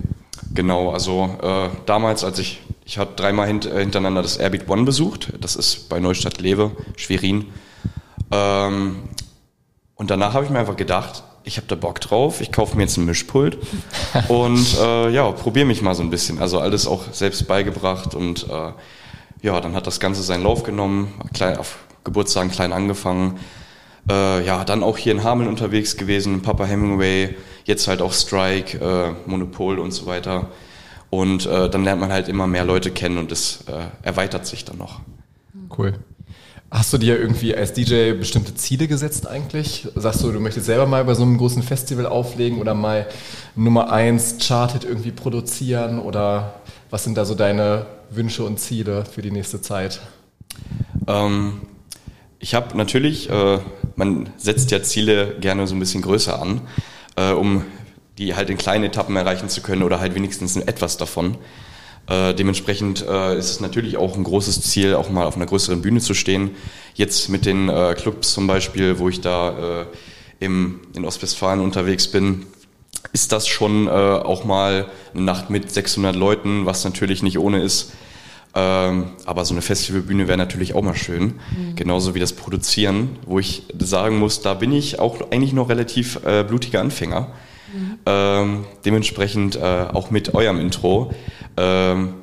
Genau, 0.55 0.91
also 0.91 1.37
äh, 1.43 1.69
damals, 1.85 2.25
als 2.25 2.39
ich, 2.39 2.63
ich 2.87 2.97
hatte 2.97 3.13
dreimal 3.17 3.47
hint, 3.47 3.67
äh, 3.67 3.81
hintereinander 3.81 4.23
das 4.23 4.39
Airbeat 4.39 4.67
One 4.71 4.85
besucht, 4.85 5.35
das 5.39 5.55
ist 5.55 5.91
bei 5.91 6.01
Neustadt 6.01 6.41
Lewe, 6.41 6.71
Schwerin. 6.97 7.45
Ähm, 8.31 8.97
und 9.95 10.11
danach 10.11 10.33
habe 10.33 10.47
ich 10.47 10.51
mir 10.51 10.61
einfach 10.61 10.77
gedacht, 10.77 11.25
ich 11.45 11.59
habe 11.59 11.67
da 11.67 11.75
Bock 11.75 12.01
drauf, 12.01 12.41
ich 12.41 12.53
kaufe 12.53 12.75
mir 12.75 12.85
jetzt 12.85 12.97
ein 12.97 13.05
Mischpult 13.05 13.59
und 14.29 14.79
äh, 14.81 15.11
ja, 15.11 15.31
probiere 15.31 15.67
mich 15.67 15.83
mal 15.83 15.95
so 15.95 16.03
ein 16.03 16.09
bisschen. 16.09 16.39
Also 16.39 16.59
alles 16.59 16.87
auch 16.87 17.13
selbst 17.13 17.47
beigebracht 17.47 18.15
und 18.15 18.49
äh, 18.49 18.73
ja, 19.43 19.61
dann 19.61 19.75
hat 19.75 19.87
das 19.87 20.01
Ganze 20.01 20.23
seinen 20.23 20.45
Lauf 20.45 20.63
genommen, 20.63 21.13
klein, 21.35 21.59
auf 21.59 21.79
Geburtstagen 22.05 22.51
klein 22.51 22.73
angefangen. 22.73 23.39
Äh, 24.09 24.45
ja, 24.45 24.65
dann 24.65 24.83
auch 24.83 24.97
hier 24.97 25.13
in 25.13 25.23
Hameln 25.23 25.49
unterwegs 25.49 25.97
gewesen, 25.97 26.43
Papa 26.43 26.65
Hemingway, 26.65 27.37
jetzt 27.65 27.87
halt 27.87 28.03
auch 28.03 28.13
Strike, 28.13 28.79
äh, 28.79 29.29
Monopol 29.29 29.79
und 29.79 29.93
so 29.93 30.07
weiter. 30.07 30.49
Und 31.11 31.47
äh, 31.47 31.69
dann 31.69 31.85
lernt 31.85 32.01
man 32.01 32.13
halt 32.13 32.29
immer 32.29 32.47
mehr 32.47 32.65
Leute 32.65 32.91
kennen 32.91 33.19
und 33.19 33.31
es 33.31 33.65
äh, 33.69 33.85
erweitert 34.03 34.47
sich 34.47 34.65
dann 34.65 34.79
noch. 34.79 35.01
Cool. 35.77 35.95
Hast 36.73 36.91
du 36.91 36.97
dir 36.97 37.21
irgendwie 37.21 37.55
als 37.55 37.75
DJ 37.75 38.13
bestimmte 38.13 38.55
Ziele 38.55 38.89
gesetzt 38.89 39.27
eigentlich? 39.27 39.87
Sagst 39.95 40.23
du, 40.23 40.33
du 40.33 40.41
möchtest 40.41 40.65
selber 40.65 40.87
mal 40.87 41.05
bei 41.05 41.13
so 41.13 41.23
einem 41.23 41.37
großen 41.37 41.63
Festival 41.63 42.07
auflegen 42.07 42.59
oder 42.63 42.73
mal 42.73 43.07
Nummer 43.55 43.93
eins 43.93 44.37
Charted 44.39 44.85
irgendwie 44.85 45.11
produzieren 45.11 45.99
oder 45.99 46.55
was 46.89 47.05
sind 47.05 47.19
da 47.19 47.27
so 47.27 47.35
deine 47.35 47.85
Wünsche 48.09 48.43
und 48.45 48.59
Ziele 48.59 49.05
für 49.05 49.21
die 49.21 49.31
nächste 49.31 49.61
Zeit? 49.61 50.01
Ähm, 51.07 51.61
ich 52.39 52.55
habe 52.55 52.75
natürlich, 52.75 53.29
äh, 53.29 53.59
man 53.97 54.31
setzt 54.39 54.71
ja 54.71 54.83
Ziele 54.83 55.37
gerne 55.43 55.67
so 55.67 55.75
ein 55.75 55.79
bisschen 55.79 56.01
größer 56.01 56.41
an, 56.41 56.63
äh, 57.17 57.33
um 57.33 57.67
die 58.17 58.35
halt 58.35 58.49
in 58.49 58.57
kleinen 58.57 58.85
Etappen 58.85 59.15
erreichen 59.15 59.51
zu 59.51 59.61
können 59.61 59.83
oder 59.83 60.01
halt 60.01 60.15
wenigstens 60.15 60.57
etwas 60.57 60.97
davon. 60.97 61.37
Äh, 62.09 62.35
dementsprechend 62.35 63.07
äh, 63.07 63.39
ist 63.39 63.51
es 63.51 63.61
natürlich 63.61 63.97
auch 63.97 64.17
ein 64.17 64.25
großes 64.25 64.63
Ziel, 64.63 64.95
auch 64.95 65.11
mal 65.11 65.27
auf 65.27 65.37
einer 65.37 65.47
größeren 65.47 65.83
Bühne 65.83 66.01
zu 66.01 66.15
stehen. 66.15 66.51
Jetzt 66.95 67.29
mit 67.29 67.47
den 67.47 67.69
äh, 67.69 67.95
Clubs 67.97 68.33
zum 68.33 68.47
Beispiel, 68.47 68.99
wo 68.99 69.09
ich 69.09 69.21
da 69.21 69.83
äh, 69.83 69.87
im, 70.41 70.81
in 70.95 71.05
Ostwestfalen 71.05 71.61
unterwegs 71.61 72.09
bin, 72.09 72.47
ist 73.13 73.33
das 73.33 73.47
schon 73.47 73.87
äh, 73.87 73.91
auch 73.91 74.45
mal 74.45 74.87
eine 75.15 75.23
Nacht 75.23 75.51
mit 75.51 75.71
600 75.71 76.15
Leuten, 76.17 76.67
was 76.67 76.85
natürlich 76.85 77.23
nicht 77.23 77.39
ohne 77.39 77.63
ist. 77.63 77.93
Ähm, 78.55 79.13
aber 79.25 79.45
so 79.45 79.55
eine 79.55 79.63
Festivalbühne 79.63 80.29
wäre 80.29 80.37
natürlich 80.37 80.75
auch 80.75 80.83
mal 80.83 80.95
schön. 80.95 81.41
Mhm. 81.57 81.77
Genauso 81.77 82.15
wie 82.15 82.21
das 82.21 82.35
Produzieren, 82.35 83.19
wo 83.25 83.39
ich 83.39 83.63
sagen 83.79 84.19
muss, 84.19 84.43
da 84.43 84.55
bin 84.55 84.73
ich 84.73 84.99
auch 84.99 85.31
eigentlich 85.31 85.53
noch 85.55 85.69
relativ 85.69 86.19
äh, 86.25 86.45
blutiger 86.45 86.81
Anfänger. 86.81 87.29
Ähm, 88.07 88.65
dementsprechend 88.85 89.57
äh, 89.57 89.61
auch 89.61 90.11
mit 90.11 90.35
eurem 90.35 90.61
Intro. 90.61 91.13
Ähm, 91.57 92.15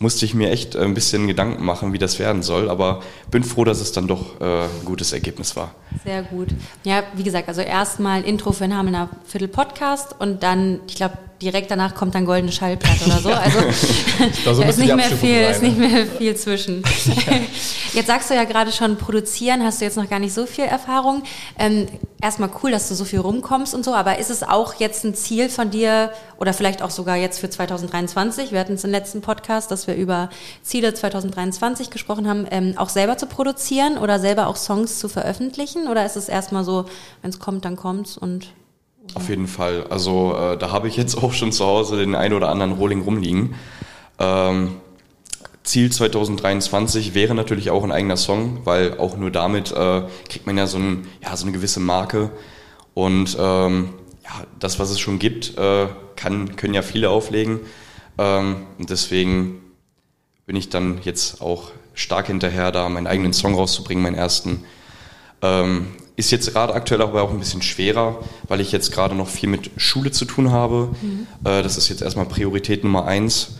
musste 0.00 0.24
ich 0.24 0.32
mir 0.32 0.50
echt 0.50 0.76
ein 0.76 0.94
bisschen 0.94 1.26
Gedanken 1.26 1.62
machen, 1.62 1.92
wie 1.92 1.98
das 1.98 2.18
werden 2.18 2.42
soll, 2.42 2.70
aber 2.70 3.02
bin 3.30 3.44
froh, 3.44 3.64
dass 3.64 3.80
es 3.80 3.92
dann 3.92 4.08
doch 4.08 4.40
äh, 4.40 4.64
ein 4.64 4.84
gutes 4.86 5.12
Ergebnis 5.12 5.56
war. 5.56 5.74
Sehr 6.04 6.22
gut. 6.22 6.48
Ja, 6.84 7.02
wie 7.14 7.22
gesagt, 7.22 7.48
also 7.48 7.60
erstmal 7.60 8.22
Intro 8.22 8.52
für 8.52 8.64
den 8.64 8.74
Hamelner 8.74 9.10
Viertel 9.26 9.48
Podcast 9.48 10.16
und 10.18 10.42
dann, 10.42 10.80
ich 10.88 10.94
glaube, 10.94 11.18
direkt 11.40 11.70
danach 11.70 11.94
kommt 11.94 12.14
dann 12.14 12.26
goldene 12.26 12.52
Schallplatte 12.52 13.04
oder 13.06 13.18
so. 13.18 13.30
Also 13.30 13.58
da 14.44 14.54
so 14.54 14.62
ist 14.62 14.78
nicht 14.78 14.94
mehr 14.94 15.10
viel, 15.10 15.44
rein. 15.44 15.50
ist 15.50 15.62
nicht 15.62 15.78
mehr 15.78 16.06
viel 16.06 16.36
zwischen. 16.36 16.82
jetzt 17.92 18.06
sagst 18.06 18.30
du 18.30 18.34
ja 18.34 18.44
gerade 18.44 18.72
schon, 18.72 18.96
produzieren 18.96 19.64
hast 19.64 19.80
du 19.80 19.86
jetzt 19.86 19.96
noch 19.96 20.08
gar 20.08 20.18
nicht 20.18 20.34
so 20.34 20.46
viel 20.46 20.64
Erfahrung. 20.64 21.22
Ähm, 21.58 21.86
erstmal 22.20 22.50
cool, 22.62 22.70
dass 22.70 22.88
du 22.88 22.94
so 22.94 23.04
viel 23.04 23.20
rumkommst 23.20 23.74
und 23.74 23.84
so, 23.84 23.94
aber 23.94 24.18
ist 24.18 24.30
es 24.30 24.42
auch 24.42 24.74
jetzt 24.74 25.04
ein 25.04 25.14
Ziel 25.14 25.48
von 25.48 25.70
dir 25.70 26.12
oder 26.38 26.52
vielleicht 26.52 26.82
auch 26.82 26.90
sogar 26.90 27.16
jetzt 27.16 27.38
für 27.38 27.48
2023? 27.48 28.52
Wir 28.52 28.60
hatten 28.60 28.74
es 28.74 28.84
im 28.84 28.90
letzten 28.90 29.22
Podcast, 29.22 29.70
dass 29.70 29.86
wir 29.86 29.94
über 29.94 30.28
Ziele 30.62 30.92
2023 30.92 31.90
gesprochen 31.90 32.28
haben, 32.28 32.46
ähm, 32.50 32.74
auch 32.76 32.90
selber 32.90 33.16
zu 33.16 33.26
produzieren 33.26 33.96
oder 33.96 34.18
selber 34.18 34.46
auch 34.46 34.56
Songs 34.56 34.98
zu 34.98 35.08
veröffentlichen? 35.08 35.88
Oder 35.88 36.04
ist 36.04 36.16
es 36.16 36.28
erstmal 36.28 36.64
so, 36.64 36.84
wenn 37.22 37.30
es 37.30 37.38
kommt, 37.38 37.64
dann 37.64 37.76
kommt's 37.76 38.18
und 38.18 38.52
auf 39.14 39.28
jeden 39.28 39.46
Fall. 39.46 39.86
Also 39.90 40.36
äh, 40.36 40.58
da 40.58 40.70
habe 40.70 40.88
ich 40.88 40.96
jetzt 40.96 41.16
auch 41.16 41.32
schon 41.32 41.52
zu 41.52 41.64
Hause 41.64 41.96
den 41.96 42.14
einen 42.14 42.34
oder 42.34 42.48
anderen 42.48 42.72
Rolling 42.72 43.02
rumliegen. 43.02 43.54
Ähm, 44.18 44.76
Ziel 45.62 45.92
2023 45.92 47.14
wäre 47.14 47.34
natürlich 47.34 47.70
auch 47.70 47.84
ein 47.84 47.92
eigener 47.92 48.16
Song, 48.16 48.60
weil 48.64 48.98
auch 48.98 49.16
nur 49.16 49.30
damit 49.30 49.72
äh, 49.72 50.02
kriegt 50.28 50.46
man 50.46 50.56
ja 50.56 50.66
so, 50.66 50.78
ein, 50.78 51.06
ja 51.22 51.36
so 51.36 51.44
eine 51.44 51.52
gewisse 51.52 51.80
Marke. 51.80 52.30
Und 52.94 53.36
ähm, 53.38 53.90
ja, 54.24 54.46
das, 54.58 54.78
was 54.78 54.90
es 54.90 55.00
schon 55.00 55.18
gibt, 55.18 55.56
äh, 55.58 55.86
kann, 56.16 56.56
können 56.56 56.74
ja 56.74 56.82
viele 56.82 57.10
auflegen. 57.10 57.60
Ähm, 58.18 58.66
und 58.78 58.90
deswegen 58.90 59.60
bin 60.46 60.56
ich 60.56 60.70
dann 60.70 61.00
jetzt 61.02 61.40
auch 61.40 61.70
stark 61.94 62.26
hinterher, 62.26 62.72
da 62.72 62.88
meinen 62.88 63.06
eigenen 63.06 63.32
Song 63.32 63.54
rauszubringen, 63.54 64.02
meinen 64.02 64.16
ersten. 64.16 64.64
Ähm, 65.42 65.88
ist 66.20 66.30
jetzt 66.30 66.52
gerade 66.52 66.72
aktuell 66.72 67.02
aber 67.02 67.22
auch 67.22 67.30
ein 67.30 67.38
bisschen 67.38 67.62
schwerer, 67.62 68.18
weil 68.46 68.60
ich 68.60 68.70
jetzt 68.70 68.92
gerade 68.92 69.14
noch 69.14 69.28
viel 69.28 69.48
mit 69.48 69.70
Schule 69.76 70.12
zu 70.12 70.24
tun 70.24 70.52
habe. 70.52 70.90
Mhm. 71.02 71.26
Äh, 71.44 71.62
das 71.62 71.76
ist 71.76 71.88
jetzt 71.88 72.02
erstmal 72.02 72.26
Priorität 72.26 72.84
Nummer 72.84 73.06
eins. 73.06 73.56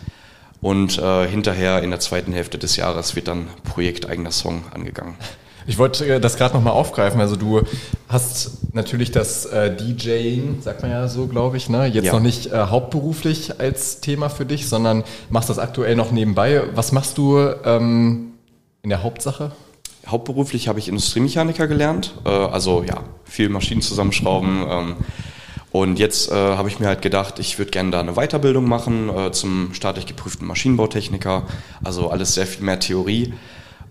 Und 0.61 0.99
äh, 0.99 1.27
hinterher 1.27 1.81
in 1.81 1.89
der 1.89 1.99
zweiten 1.99 2.33
Hälfte 2.33 2.59
des 2.59 2.75
Jahres 2.75 3.15
wird 3.15 3.27
dann 3.27 3.47
Projekt 3.63 4.07
eigener 4.07 4.31
Song 4.31 4.63
angegangen. 4.71 5.15
Ich 5.67 5.77
wollte 5.77 6.05
äh, 6.05 6.19
das 6.19 6.37
gerade 6.37 6.53
nochmal 6.53 6.73
aufgreifen. 6.73 7.19
Also 7.19 7.35
du 7.35 7.61
hast 8.07 8.73
natürlich 8.73 9.11
das 9.11 9.45
äh, 9.45 9.75
DJing, 9.75 10.61
sagt 10.61 10.83
man 10.83 10.91
ja 10.91 11.07
so, 11.07 11.27
glaube 11.27 11.57
ich, 11.57 11.69
ne? 11.69 11.87
jetzt 11.87 12.05
ja. 12.05 12.13
noch 12.13 12.19
nicht 12.19 12.47
äh, 12.51 12.57
hauptberuflich 12.57 13.59
als 13.59 14.01
Thema 14.01 14.29
für 14.29 14.45
dich, 14.45 14.69
sondern 14.69 15.03
machst 15.29 15.49
das 15.49 15.59
aktuell 15.59 15.95
noch 15.95 16.11
nebenbei. 16.11 16.63
Was 16.75 16.91
machst 16.91 17.17
du 17.17 17.39
ähm, 17.65 18.33
in 18.83 18.89
der 18.89 19.03
Hauptsache? 19.03 19.51
Hauptberuflich 20.07 20.67
habe 20.67 20.79
ich 20.79 20.87
Industriemechaniker 20.87 21.67
gelernt, 21.67 22.13
äh, 22.25 22.29
also 22.29 22.83
ja, 22.83 23.03
viel 23.23 23.49
Maschinen 23.49 23.81
zusammenschrauben. 23.81 24.65
Ähm, 24.69 24.95
und 25.71 25.99
jetzt 25.99 26.29
äh, 26.29 26.35
habe 26.35 26.67
ich 26.67 26.79
mir 26.79 26.87
halt 26.87 27.01
gedacht, 27.01 27.39
ich 27.39 27.57
würde 27.57 27.71
gerne 27.71 27.91
da 27.91 28.01
eine 28.01 28.13
Weiterbildung 28.13 28.67
machen 28.67 29.09
äh, 29.09 29.31
zum 29.31 29.73
staatlich 29.73 30.05
geprüften 30.05 30.45
Maschinenbautechniker. 30.45 31.47
Also 31.83 32.09
alles 32.09 32.33
sehr 32.33 32.45
viel 32.45 32.65
mehr 32.65 32.79
Theorie. 32.79 33.33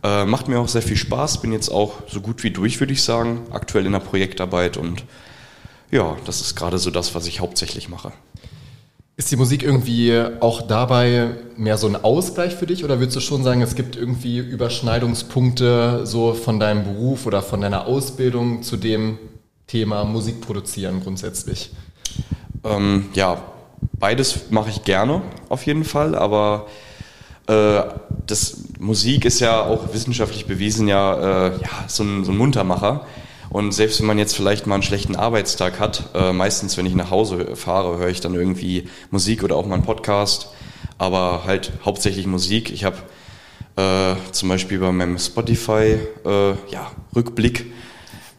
Äh, 0.03 0.25
macht 0.25 0.49
mir 0.49 0.59
auch 0.59 0.69
sehr 0.69 0.83
viel 0.83 0.97
Spaß, 0.97 1.41
bin 1.41 1.53
jetzt 1.53 1.71
auch 1.71 1.95
so 2.09 2.21
gut 2.21 2.43
wie 2.43 2.51
durch, 2.51 2.81
würde 2.81 2.93
ich 2.93 3.03
sagen, 3.03 3.43
aktuell 3.51 3.87
in 3.87 3.93
der 3.93 4.01
Projektarbeit 4.01 4.77
und 4.77 5.05
ja, 5.91 6.17
das 6.25 6.41
ist 6.41 6.55
gerade 6.55 6.79
so 6.79 6.91
das, 6.91 7.15
was 7.15 7.27
ich 7.27 7.41
hauptsächlich 7.41 7.89
mache. 7.89 8.13
Ist 9.21 9.31
die 9.31 9.37
Musik 9.37 9.63
irgendwie 9.63 10.19
auch 10.41 10.63
dabei 10.63 11.33
mehr 11.55 11.77
so 11.77 11.87
ein 11.87 11.95
Ausgleich 11.95 12.55
für 12.55 12.65
dich 12.65 12.85
oder 12.85 13.01
würdest 13.01 13.17
du 13.17 13.21
schon 13.21 13.45
sagen, 13.45 13.61
es 13.61 13.75
gibt 13.75 13.95
irgendwie 13.95 14.39
Überschneidungspunkte 14.39 16.07
so 16.07 16.33
von 16.33 16.59
deinem 16.59 16.85
Beruf 16.85 17.27
oder 17.27 17.43
von 17.43 17.61
deiner 17.61 17.87
Ausbildung 17.87 18.63
zu 18.63 18.79
dem 18.79 19.19
Thema 19.67 20.05
Musik 20.05 20.41
produzieren 20.41 21.03
grundsätzlich? 21.03 21.71
Ähm, 22.65 23.11
ja, 23.13 23.43
beides 23.93 24.49
mache 24.49 24.71
ich 24.71 24.85
gerne 24.85 25.21
auf 25.51 25.67
jeden 25.67 25.85
Fall, 25.85 26.15
aber 26.15 26.69
äh, 27.47 27.83
das 28.27 28.57
Musik 28.79 29.27
ist 29.27 29.41
ja 29.41 29.61
auch 29.61 29.93
wissenschaftlich 29.93 30.47
bewiesen 30.47 30.89
ja, 30.89 31.49
äh, 31.49 31.51
ja 31.61 31.69
so, 31.89 32.05
ein, 32.05 32.25
so 32.25 32.33
ein 32.33 32.39
Muntermacher. 32.39 33.05
Und 33.51 33.73
selbst 33.73 33.99
wenn 34.01 34.07
man 34.07 34.19
jetzt 34.19 34.37
vielleicht 34.37 34.67
mal 34.67 34.75
einen 34.75 34.85
schlechten 34.85 35.17
Arbeitstag 35.17 35.81
hat, 35.81 36.11
äh, 36.15 36.33
meistens 36.33 36.77
wenn 36.77 36.87
ich 36.87 36.95
nach 36.95 37.11
Hause 37.11 37.57
fahre, 37.57 37.99
höre 37.99 38.09
ich 38.09 38.21
dann 38.21 38.35
irgendwie 38.35 38.89
Musik 39.11 39.43
oder 39.43 39.57
auch 39.57 39.67
mal 39.67 39.75
einen 39.75 39.85
Podcast, 39.85 40.51
aber 40.99 41.43
halt 41.45 41.73
hauptsächlich 41.85 42.27
Musik. 42.27 42.71
Ich 42.71 42.85
habe 42.85 42.99
äh, 43.77 44.15
zum 44.31 44.49
Beispiel 44.49 44.79
bei 44.79 44.93
meinem 44.93 45.19
Spotify 45.19 45.99
äh, 46.25 46.51
ja, 46.71 46.93
Rückblick 47.15 47.73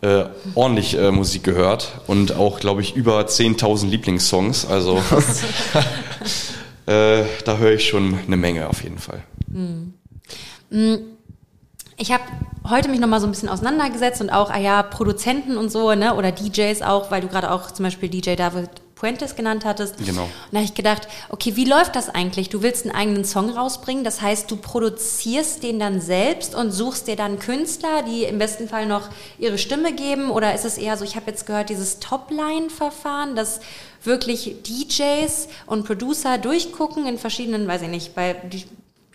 äh, 0.01 0.25
ordentlich 0.56 0.98
äh, 0.98 1.12
Musik 1.12 1.44
gehört 1.44 2.01
und 2.08 2.36
auch, 2.36 2.60
glaube 2.62 2.82
ich, 2.82 2.96
über 2.96 3.20
10.000 3.20 3.88
Lieblingssongs. 3.88 4.65
Also 4.65 4.98
äh, 6.86 7.24
da 7.44 7.58
höre 7.58 7.74
ich 7.74 7.88
schon 7.88 8.18
eine 8.25 8.38
Menge 8.38 8.70
auf 8.70 8.82
jeden 8.82 8.98
Fall. 8.98 9.24
Mhm. 9.48 9.94
Ich 12.01 12.12
habe 12.12 12.24
heute 12.67 12.89
mich 12.89 13.00
nochmal 13.00 13.22
so 13.22 13.27
ein 13.27 13.31
bisschen 13.31 13.48
auseinandergesetzt 13.48 14.22
und 14.22 14.31
auch, 14.31 14.50
ah 14.50 14.58
ja, 14.58 14.81
Produzenten 14.81 15.55
und 15.55 15.72
so, 15.72 15.93
ne, 15.93 16.15
oder 16.15 16.31
DJs 16.31 16.81
auch, 16.81 17.12
weil 17.12 17.22
du 17.22 17.27
gerade 17.27 17.51
auch 17.51 17.70
zum 17.70 17.84
Beispiel 17.84 18.10
DJ 18.10 18.34
David 18.34 18.70
Puentes 18.96 19.36
genannt 19.36 19.65
hattest. 19.65 19.98
Genau. 19.98 20.24
Und 20.24 20.31
da 20.51 20.58
habe 20.58 20.65
ich 20.65 20.74
gedacht, 20.74 21.08
okay, 21.29 21.55
wie 21.55 21.65
läuft 21.65 21.96
das 21.96 22.10
eigentlich? 22.10 22.50
Du 22.50 22.63
willst 22.63 22.88
einen 22.88 22.96
eigenen 22.96 23.24
Song 23.24 23.51
rausbringen, 23.51 24.03
das 24.03 24.20
heißt, 24.20 24.50
du 24.50 24.55
produzierst 24.55 25.62
den 25.62 25.77
dann 25.77 26.01
selbst 26.01 26.55
und 26.55 26.72
suchst 26.72 27.08
dir 27.08 27.15
dann 27.15 27.38
Künstler, 27.38 28.01
die 28.01 28.24
im 28.24 28.39
besten 28.39 28.67
Fall 28.67 28.88
noch 28.88 29.10
ihre 29.38 29.60
Stimme 29.60 29.93
geben? 29.93 30.31
Oder 30.31 30.55
ist 30.55 30.65
es 30.65 30.79
eher 30.79 30.98
so, 30.98 31.05
ich 31.05 31.15
habe 31.15 31.29
jetzt 31.29 31.46
gehört, 31.46 31.70
dieses 31.70 32.00
Topline-Verfahren, 32.00 33.36
dass 33.36 33.60
wirklich 34.03 34.55
DJs 34.63 35.50
und 35.67 35.86
Producer 35.86 36.39
durchgucken 36.39 37.05
in 37.05 37.20
verschiedenen, 37.20 37.67
weiß 37.67 37.84
ich 37.84 37.89
nicht, 37.89 38.15
bei 38.15 38.36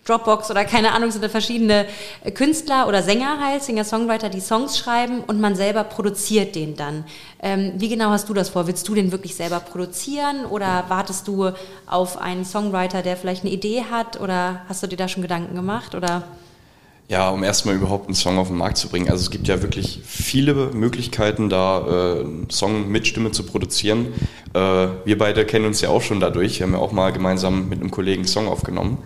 Dropbox 0.07 0.49
oder 0.51 0.65
keine 0.65 0.93
Ahnung, 0.93 1.11
sind 1.11 1.23
da 1.23 1.29
verschiedene 1.29 1.85
äh, 2.23 2.31
Künstler 2.31 2.87
oder 2.87 3.03
Sänger 3.03 3.39
halt, 3.43 3.63
Singer-Songwriter, 3.63 4.29
die 4.29 4.39
Songs 4.39 4.77
schreiben 4.77 5.21
und 5.25 5.41
man 5.41 5.55
selber 5.55 5.83
produziert 5.83 6.55
den 6.55 6.75
dann. 6.75 7.03
Ähm, 7.41 7.73
wie 7.77 7.89
genau 7.89 8.09
hast 8.09 8.29
du 8.29 8.33
das 8.33 8.49
vor? 8.49 8.67
Willst 8.67 8.87
du 8.87 8.95
den 8.95 9.11
wirklich 9.11 9.35
selber 9.35 9.59
produzieren 9.59 10.45
oder 10.45 10.85
wartest 10.87 11.27
du 11.27 11.51
auf 11.85 12.17
einen 12.17 12.45
Songwriter, 12.45 13.01
der 13.01 13.17
vielleicht 13.17 13.43
eine 13.43 13.51
Idee 13.51 13.85
hat 13.91 14.19
oder 14.19 14.61
hast 14.69 14.83
du 14.83 14.87
dir 14.87 14.97
da 14.97 15.07
schon 15.07 15.21
Gedanken 15.21 15.55
gemacht 15.55 15.93
oder? 15.93 16.23
Ja, 17.09 17.29
um 17.29 17.41
erstmal 17.41 17.75
überhaupt 17.75 18.07
einen 18.07 18.15
Song 18.15 18.37
auf 18.37 18.49
den 18.49 18.57
Markt 18.57 18.77
zu 18.77 18.89
bringen. 18.89 19.09
Also 19.09 19.21
es 19.21 19.31
gibt 19.31 19.47
ja 19.47 19.61
wirklich 19.61 20.01
viele 20.03 20.53
Möglichkeiten, 20.53 21.49
da 21.49 21.79
äh, 21.79 22.19
einen 22.19 22.49
Song 22.49 22.89
mit 22.89 23.07
Stimme 23.07 23.31
zu 23.31 23.43
produzieren. 23.43 24.07
Äh, 24.53 24.59
wir 25.05 25.17
beide 25.17 25.45
kennen 25.45 25.65
uns 25.65 25.79
ja 25.79 25.87
auch 25.87 26.01
schon 26.01 26.19
dadurch. 26.19 26.59
Wir 26.59 26.65
haben 26.65 26.73
ja 26.73 26.79
auch 26.79 26.91
mal 26.91 27.13
gemeinsam 27.13 27.69
mit 27.69 27.79
einem 27.79 27.91
Kollegen 27.91 28.23
einen 28.23 28.27
Song 28.27 28.49
aufgenommen. 28.49 28.97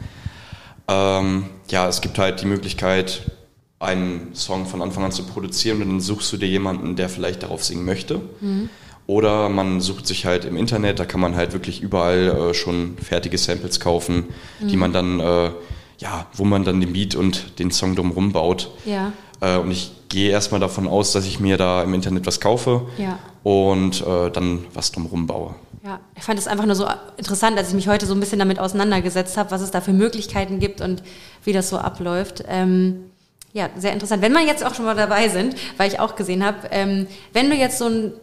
Ähm, 0.88 1.45
ja, 1.69 1.88
es 1.88 2.01
gibt 2.01 2.17
halt 2.17 2.41
die 2.41 2.45
Möglichkeit, 2.45 3.31
einen 3.79 4.35
Song 4.35 4.65
von 4.65 4.81
Anfang 4.81 5.03
an 5.03 5.11
zu 5.11 5.23
produzieren 5.23 5.81
und 5.81 5.89
dann 5.89 6.01
suchst 6.01 6.31
du 6.31 6.38
dir 6.38 6.47
jemanden, 6.47 6.95
der 6.95 7.09
vielleicht 7.09 7.43
darauf 7.43 7.63
singen 7.63 7.85
möchte. 7.85 8.21
Mhm. 8.39 8.69
Oder 9.07 9.50
man 9.50 9.81
sucht 9.81 10.05
sich 10.07 10.25
halt 10.25 10.45
im 10.45 10.55
Internet, 10.55 11.00
da 11.00 11.05
kann 11.05 11.19
man 11.19 11.35
halt 11.35 11.53
wirklich 11.53 11.81
überall 11.81 12.51
äh, 12.51 12.53
schon 12.53 12.97
fertige 12.97 13.38
Samples 13.38 13.79
kaufen, 13.79 14.27
mhm. 14.59 14.67
die 14.67 14.77
man 14.77 14.93
dann, 14.93 15.19
äh, 15.19 15.51
ja, 15.97 16.27
wo 16.33 16.45
man 16.45 16.63
dann 16.63 16.79
den 16.79 16.93
Beat 16.93 17.15
und 17.15 17.59
den 17.59 17.71
Song 17.71 17.95
drumherum 17.95 18.31
baut. 18.31 18.71
Ja. 18.85 19.11
Äh, 19.41 19.57
und 19.57 19.71
ich 19.71 19.91
gehe 20.09 20.29
erstmal 20.29 20.61
davon 20.61 20.88
aus, 20.88 21.11
dass 21.11 21.25
ich 21.25 21.39
mir 21.39 21.57
da 21.57 21.83
im 21.83 21.93
Internet 21.93 22.27
was 22.27 22.39
kaufe 22.39 22.83
ja. 22.97 23.17
und 23.43 24.01
äh, 24.05 24.29
dann 24.29 24.65
was 24.73 24.91
drumherum 24.91 25.25
baue. 25.25 25.55
Ja, 25.83 26.00
ich 26.15 26.23
fand 26.23 26.38
es 26.38 26.47
einfach 26.47 26.65
nur 26.65 26.75
so 26.75 26.88
interessant, 27.17 27.57
als 27.57 27.69
ich 27.69 27.73
mich 27.73 27.88
heute 27.88 28.05
so 28.05 28.13
ein 28.13 28.19
bisschen 28.19 28.38
damit 28.38 28.59
auseinandergesetzt 28.59 29.35
habe, 29.38 29.50
was 29.50 29.61
es 29.61 29.71
da 29.71 29.81
für 29.81 29.93
Möglichkeiten 29.93 30.59
gibt 30.59 30.79
und 30.79 31.01
wie 31.43 31.53
das 31.53 31.69
so 31.69 31.77
abläuft. 31.79 32.43
Ähm, 32.47 33.11
ja, 33.53 33.69
sehr 33.75 33.91
interessant. 33.91 34.21
Wenn 34.21 34.33
wir 34.33 34.45
jetzt 34.45 34.63
auch 34.63 34.75
schon 34.75 34.85
mal 34.85 34.95
dabei 34.95 35.27
sind, 35.29 35.55
weil 35.77 35.91
ich 35.91 36.00
auch 36.00 36.15
gesehen 36.15 36.45
habe, 36.45 36.67
ähm, 36.69 37.07
wenn 37.33 37.50
du 37.50 37.55
jetzt 37.55 37.79
so 37.79 37.88
ein, 37.88 38.13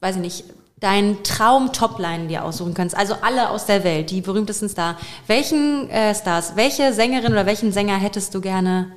weiß 0.00 0.16
ich 0.16 0.22
nicht, 0.22 0.44
deinen 0.80 1.22
Traum-Topline 1.24 2.28
dir 2.28 2.44
aussuchen 2.44 2.74
kannst, 2.74 2.96
also 2.96 3.14
alle 3.22 3.50
aus 3.50 3.66
der 3.66 3.84
Welt, 3.84 4.10
die 4.10 4.20
berühmtesten 4.20 4.68
Star, 4.68 4.96
welchen 5.26 5.90
äh, 5.90 6.14
Stars, 6.14 6.56
welche 6.56 6.92
Sängerin 6.92 7.32
oder 7.32 7.46
welchen 7.46 7.72
Sänger 7.72 7.96
hättest 7.96 8.34
du 8.34 8.40
gerne 8.40 8.92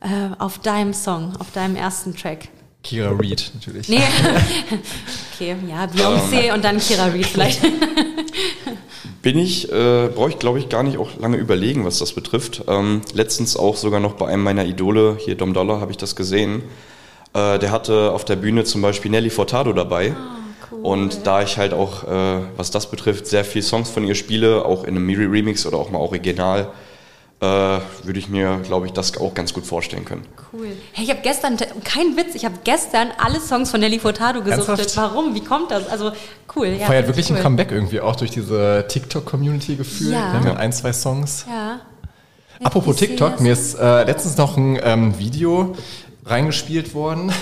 äh, 0.00 0.06
auf 0.38 0.58
deinem 0.58 0.92
Song, 0.92 1.32
auf 1.40 1.50
deinem 1.50 1.76
ersten 1.76 2.14
Track? 2.14 2.48
Kira 2.84 3.10
Reed 3.10 3.50
natürlich. 3.54 3.88
Nee. 3.88 3.98
okay, 5.34 5.56
ja, 5.68 5.86
Beyoncé 5.86 6.48
um, 6.48 6.54
und 6.54 6.64
dann 6.64 6.78
Kira 6.78 7.06
Reed 7.06 7.26
vielleicht. 7.26 7.62
Bin 9.22 9.38
ich, 9.38 9.72
äh, 9.72 10.08
brauche 10.14 10.28
ich 10.28 10.38
glaube 10.38 10.58
ich 10.58 10.68
gar 10.68 10.82
nicht 10.82 10.98
auch 10.98 11.18
lange 11.18 11.38
überlegen, 11.38 11.84
was 11.86 11.98
das 11.98 12.12
betrifft. 12.12 12.62
Ähm, 12.68 13.00
letztens 13.14 13.56
auch 13.56 13.76
sogar 13.76 13.98
noch 13.98 14.14
bei 14.14 14.28
einem 14.28 14.42
meiner 14.42 14.66
Idole, 14.66 15.16
hier 15.18 15.34
Dom 15.34 15.54
Dollar, 15.54 15.80
habe 15.80 15.90
ich 15.90 15.96
das 15.96 16.14
gesehen. 16.14 16.62
Äh, 17.32 17.58
der 17.58 17.72
hatte 17.72 18.12
auf 18.12 18.26
der 18.26 18.36
Bühne 18.36 18.64
zum 18.64 18.82
Beispiel 18.82 19.10
Nelly 19.10 19.30
Furtado 19.30 19.72
dabei. 19.72 20.14
Cool. 20.70 20.80
Und 20.82 21.26
da 21.26 21.42
ich 21.42 21.56
halt 21.56 21.72
auch, 21.72 22.04
äh, 22.04 22.42
was 22.56 22.70
das 22.70 22.90
betrifft, 22.90 23.26
sehr 23.26 23.46
viel 23.46 23.62
Songs 23.62 23.88
von 23.88 24.04
ihr 24.04 24.14
spiele, 24.14 24.64
auch 24.66 24.84
in 24.84 24.90
einem 24.90 25.06
Miri-Remix 25.06 25.64
oder 25.64 25.78
auch 25.78 25.90
mal 25.90 25.98
original, 25.98 26.70
würde 27.40 28.18
ich 28.18 28.28
mir, 28.28 28.60
glaube 28.64 28.86
ich, 28.86 28.92
das 28.92 29.18
auch 29.18 29.34
ganz 29.34 29.52
gut 29.52 29.66
vorstellen 29.66 30.06
können. 30.06 30.26
Cool. 30.52 30.68
Hey, 30.92 31.04
ich 31.04 31.10
habe 31.10 31.20
gestern, 31.22 31.56
kein 31.84 32.16
Witz, 32.16 32.34
ich 32.34 32.44
habe 32.44 32.54
gestern 32.64 33.08
alle 33.18 33.38
Songs 33.38 33.70
von 33.70 33.80
Nelly 33.80 33.98
Furtado 33.98 34.40
gesuchtet. 34.40 34.96
Warum? 34.96 35.34
Wie 35.34 35.42
kommt 35.42 35.70
das? 35.70 35.88
Also 35.88 36.12
cool. 36.56 36.68
Ja, 36.68 36.86
Feiert 36.86 37.06
wirklich 37.06 37.28
cool. 37.30 37.36
ein 37.36 37.42
Comeback 37.42 37.70
irgendwie 37.70 38.00
auch 38.00 38.16
durch 38.16 38.30
diese 38.30 38.86
TikTok-Community 38.88 39.76
gefühlt. 39.76 40.12
Ja. 40.12 40.40
ja. 40.42 40.54
Ein, 40.54 40.72
zwei 40.72 40.92
Songs. 40.92 41.44
Ja. 41.48 41.80
Apropos 42.62 42.96
TikTok, 42.96 43.40
mir 43.40 43.52
ist 43.52 43.74
äh, 43.74 44.04
letztens 44.04 44.36
noch 44.36 44.56
ein 44.56 44.78
ähm, 44.82 45.18
Video 45.18 45.74
reingespielt 46.24 46.94
worden. 46.94 47.32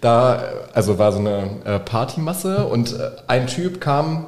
Da, 0.00 0.42
also 0.74 0.98
war 0.98 1.10
so 1.10 1.18
eine 1.18 1.50
äh, 1.64 1.78
Partymasse 1.80 2.66
und 2.66 2.92
äh, 2.92 3.10
ein 3.26 3.46
Typ 3.46 3.80
kam 3.80 4.26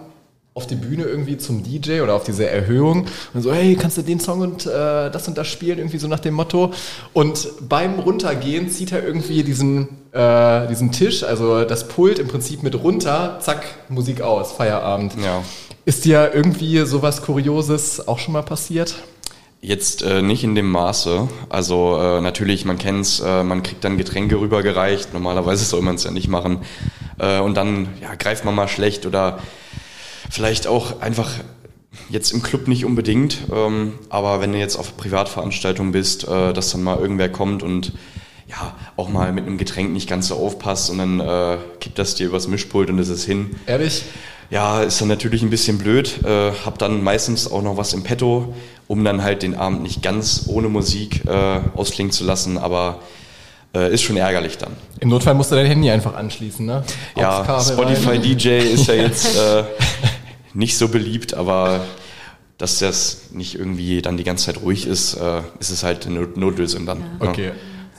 auf 0.52 0.66
die 0.66 0.74
Bühne 0.74 1.04
irgendwie 1.04 1.38
zum 1.38 1.62
DJ 1.62 2.00
oder 2.00 2.14
auf 2.14 2.24
diese 2.24 2.48
Erhöhung 2.48 3.06
und 3.34 3.42
so, 3.42 3.52
hey, 3.52 3.76
kannst 3.76 3.98
du 3.98 4.02
den 4.02 4.18
Song 4.18 4.40
und 4.40 4.66
äh, 4.66 5.10
das 5.10 5.28
und 5.28 5.38
das 5.38 5.46
spielen, 5.46 5.78
irgendwie 5.78 5.98
so 5.98 6.08
nach 6.08 6.18
dem 6.18 6.34
Motto. 6.34 6.72
Und 7.12 7.48
beim 7.68 8.00
Runtergehen 8.00 8.68
zieht 8.68 8.90
er 8.90 9.04
irgendwie 9.04 9.44
diesen, 9.44 9.88
äh, 10.12 10.66
diesen 10.66 10.90
Tisch, 10.90 11.22
also 11.22 11.64
das 11.64 11.86
Pult 11.86 12.18
im 12.18 12.26
Prinzip 12.26 12.64
mit 12.64 12.74
runter, 12.74 13.38
zack, 13.40 13.64
Musik 13.88 14.22
aus, 14.22 14.52
Feierabend. 14.52 15.14
Ja. 15.22 15.44
Ist 15.84 16.04
dir 16.04 16.32
irgendwie 16.34 16.84
sowas 16.84 17.22
Kurioses 17.22 18.06
auch 18.08 18.18
schon 18.18 18.32
mal 18.32 18.42
passiert? 18.42 18.96
Jetzt 19.62 20.02
äh, 20.02 20.22
nicht 20.22 20.42
in 20.42 20.54
dem 20.54 20.70
Maße. 20.70 21.28
Also 21.48 21.98
äh, 22.00 22.20
natürlich, 22.20 22.64
man 22.64 22.78
kennt's, 22.78 23.20
äh, 23.20 23.44
man 23.44 23.62
kriegt 23.62 23.84
dann 23.84 23.98
Getränke 23.98 24.40
rübergereicht. 24.40 25.12
Normalerweise 25.12 25.64
soll 25.66 25.82
man 25.82 25.94
es 25.94 26.04
ja 26.04 26.10
nicht 26.10 26.28
machen. 26.28 26.62
Äh, 27.18 27.40
und 27.40 27.56
dann 27.56 27.88
ja, 28.00 28.14
greift 28.14 28.44
man 28.44 28.54
mal 28.54 28.68
schlecht 28.68 29.06
oder 29.06 29.38
vielleicht 30.30 30.66
auch 30.66 31.00
einfach 31.00 31.30
jetzt 32.08 32.32
im 32.32 32.42
Club 32.42 32.68
nicht 32.68 32.84
unbedingt. 32.84 33.38
Ähm, 33.52 33.94
aber 34.08 34.40
wenn 34.40 34.52
du 34.52 34.58
jetzt 34.58 34.76
auf 34.76 34.96
Privatveranstaltung 34.96 35.92
bist, 35.92 36.26
äh, 36.26 36.52
dass 36.52 36.72
dann 36.72 36.82
mal 36.82 36.98
irgendwer 36.98 37.28
kommt 37.28 37.62
und 37.62 37.92
ja, 38.48 38.74
auch 38.96 39.08
mal 39.08 39.32
mit 39.32 39.46
einem 39.46 39.58
Getränk 39.58 39.92
nicht 39.92 40.08
ganz 40.08 40.28
so 40.28 40.36
aufpasst 40.36 40.90
und 40.90 40.98
dann 40.98 41.20
äh, 41.20 41.58
kippt 41.78 41.98
das 41.98 42.14
dir 42.16 42.26
übers 42.26 42.48
Mischpult 42.48 42.90
und 42.90 42.98
ist 42.98 43.08
es 43.08 43.24
hin. 43.24 43.56
Ehrlich? 43.66 44.04
Ja, 44.50 44.82
ist 44.82 45.00
dann 45.00 45.06
natürlich 45.06 45.42
ein 45.42 45.50
bisschen 45.50 45.78
blöd. 45.78 46.24
Äh, 46.24 46.52
hab 46.64 46.78
dann 46.78 47.04
meistens 47.04 47.50
auch 47.50 47.62
noch 47.62 47.76
was 47.76 47.92
im 47.92 48.02
Petto, 48.02 48.54
um 48.88 49.04
dann 49.04 49.22
halt 49.22 49.42
den 49.42 49.54
Abend 49.54 49.82
nicht 49.82 50.02
ganz 50.02 50.46
ohne 50.48 50.68
Musik 50.68 51.24
äh, 51.26 51.60
ausklingen 51.76 52.10
zu 52.10 52.24
lassen, 52.24 52.58
aber 52.58 52.98
äh, 53.72 53.94
ist 53.94 54.02
schon 54.02 54.16
ärgerlich 54.16 54.58
dann. 54.58 54.72
Im 54.98 55.10
Notfall 55.10 55.34
musst 55.34 55.52
du 55.52 55.54
dein 55.54 55.66
Handy 55.66 55.88
einfach 55.88 56.14
anschließen, 56.14 56.66
ne? 56.66 56.82
Ja, 57.16 57.60
Spotify 57.60 58.08
rein. 58.08 58.22
DJ 58.22 58.48
ist 58.58 58.88
ja 58.88 58.94
jetzt 58.94 59.36
äh, 59.38 59.62
nicht 60.54 60.76
so 60.76 60.88
beliebt, 60.88 61.34
aber 61.34 61.84
dass 62.58 62.78
das 62.78 63.30
nicht 63.32 63.54
irgendwie 63.54 64.02
dann 64.02 64.16
die 64.16 64.24
ganze 64.24 64.46
Zeit 64.46 64.62
ruhig 64.62 64.86
ist, 64.86 65.14
äh, 65.14 65.42
ist 65.58 65.70
es 65.70 65.82
halt 65.82 66.06
eine 66.06 66.20
Notlösung 66.20 66.84
dann. 66.86 67.00
Ja. 67.00 67.28
Okay. 67.28 67.46
Ja. 67.46 67.52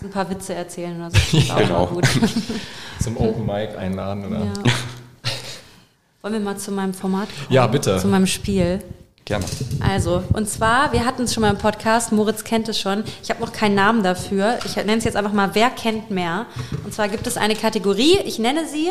Ein 0.03 0.09
paar 0.09 0.29
Witze 0.29 0.53
erzählen 0.53 0.95
oder 0.97 1.11
so. 1.11 1.37
ja, 1.37 1.59
genau. 1.59 1.87
Gut. 1.87 2.07
Zum 2.99 3.17
Open 3.17 3.45
Mic 3.45 3.75
einladen 3.77 4.25
oder? 4.25 4.39
Ja. 4.39 4.53
Wollen 6.21 6.33
wir 6.33 6.39
mal 6.39 6.57
zu 6.57 6.71
meinem 6.71 6.93
Format 6.93 7.29
kommen? 7.29 7.47
Ja, 7.49 7.65
bitte. 7.65 7.97
Zu 7.97 8.07
meinem 8.07 8.27
Spiel. 8.27 8.79
Gerne. 9.25 9.45
Also, 9.79 10.23
und 10.33 10.49
zwar, 10.49 10.91
wir 10.91 11.05
hatten 11.05 11.23
es 11.23 11.33
schon 11.33 11.41
mal 11.41 11.51
im 11.51 11.57
Podcast, 11.57 12.11
Moritz 12.11 12.43
kennt 12.43 12.67
es 12.69 12.79
schon. 12.79 13.03
Ich 13.23 13.29
habe 13.29 13.39
noch 13.41 13.53
keinen 13.53 13.75
Namen 13.75 14.03
dafür. 14.03 14.59
Ich 14.65 14.75
nenne 14.75 14.97
es 14.97 15.03
jetzt 15.03 15.15
einfach 15.15 15.33
mal, 15.33 15.51
wer 15.53 15.69
kennt 15.69 16.11
mehr? 16.11 16.47
Und 16.83 16.93
zwar 16.93 17.07
gibt 17.07 17.25
es 17.27 17.37
eine 17.37 17.55
Kategorie, 17.55 18.17
ich 18.25 18.39
nenne 18.39 18.67
sie, 18.67 18.89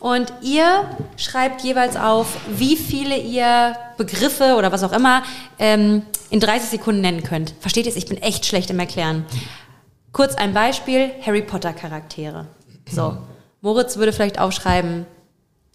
und 0.00 0.32
ihr 0.42 0.88
schreibt 1.16 1.62
jeweils 1.62 1.96
auf, 1.96 2.36
wie 2.48 2.76
viele 2.76 3.16
ihr 3.16 3.76
Begriffe 3.96 4.56
oder 4.56 4.72
was 4.72 4.82
auch 4.82 4.92
immer 4.92 5.22
ähm, 5.58 6.02
in 6.30 6.40
30 6.40 6.70
Sekunden 6.70 7.00
nennen 7.00 7.22
könnt. 7.22 7.54
Versteht 7.60 7.86
ihr 7.86 7.90
es? 7.90 7.96
Ich 7.96 8.06
bin 8.06 8.20
echt 8.20 8.46
schlecht 8.46 8.70
im 8.70 8.78
Erklären. 8.78 9.24
Kurz 10.12 10.34
ein 10.34 10.54
Beispiel, 10.54 11.10
Harry 11.24 11.42
Potter 11.42 11.72
Charaktere. 11.72 12.46
So, 12.90 13.16
Moritz 13.60 13.96
würde 13.96 14.12
vielleicht 14.12 14.38
aufschreiben, 14.38 15.06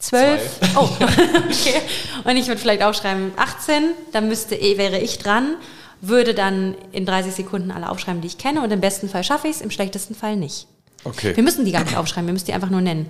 Zwölf. 0.01 0.59
Oh, 0.75 0.89
okay. 0.99 1.75
Und 2.23 2.35
ich 2.35 2.47
würde 2.47 2.59
vielleicht 2.59 2.81
aufschreiben 2.81 3.33
18, 3.37 3.91
dann 4.11 4.27
müsste, 4.27 4.59
wäre 4.59 4.97
ich 4.97 5.19
dran, 5.19 5.55
würde 6.01 6.33
dann 6.33 6.75
in 6.91 7.05
30 7.05 7.33
Sekunden 7.33 7.69
alle 7.69 7.87
aufschreiben, 7.87 8.19
die 8.21 8.27
ich 8.27 8.39
kenne 8.39 8.61
und 8.61 8.71
im 8.71 8.81
besten 8.81 9.09
Fall 9.09 9.23
schaffe 9.23 9.47
ich 9.47 9.57
es, 9.57 9.61
im 9.61 9.69
schlechtesten 9.69 10.15
Fall 10.15 10.37
nicht. 10.37 10.67
Okay. 11.03 11.35
Wir 11.35 11.43
müssen 11.43 11.65
die 11.65 11.71
gar 11.71 11.83
nicht 11.83 11.95
aufschreiben, 11.95 12.27
wir 12.27 12.33
müssen 12.33 12.47
die 12.47 12.53
einfach 12.53 12.71
nur 12.71 12.81
nennen. 12.81 13.07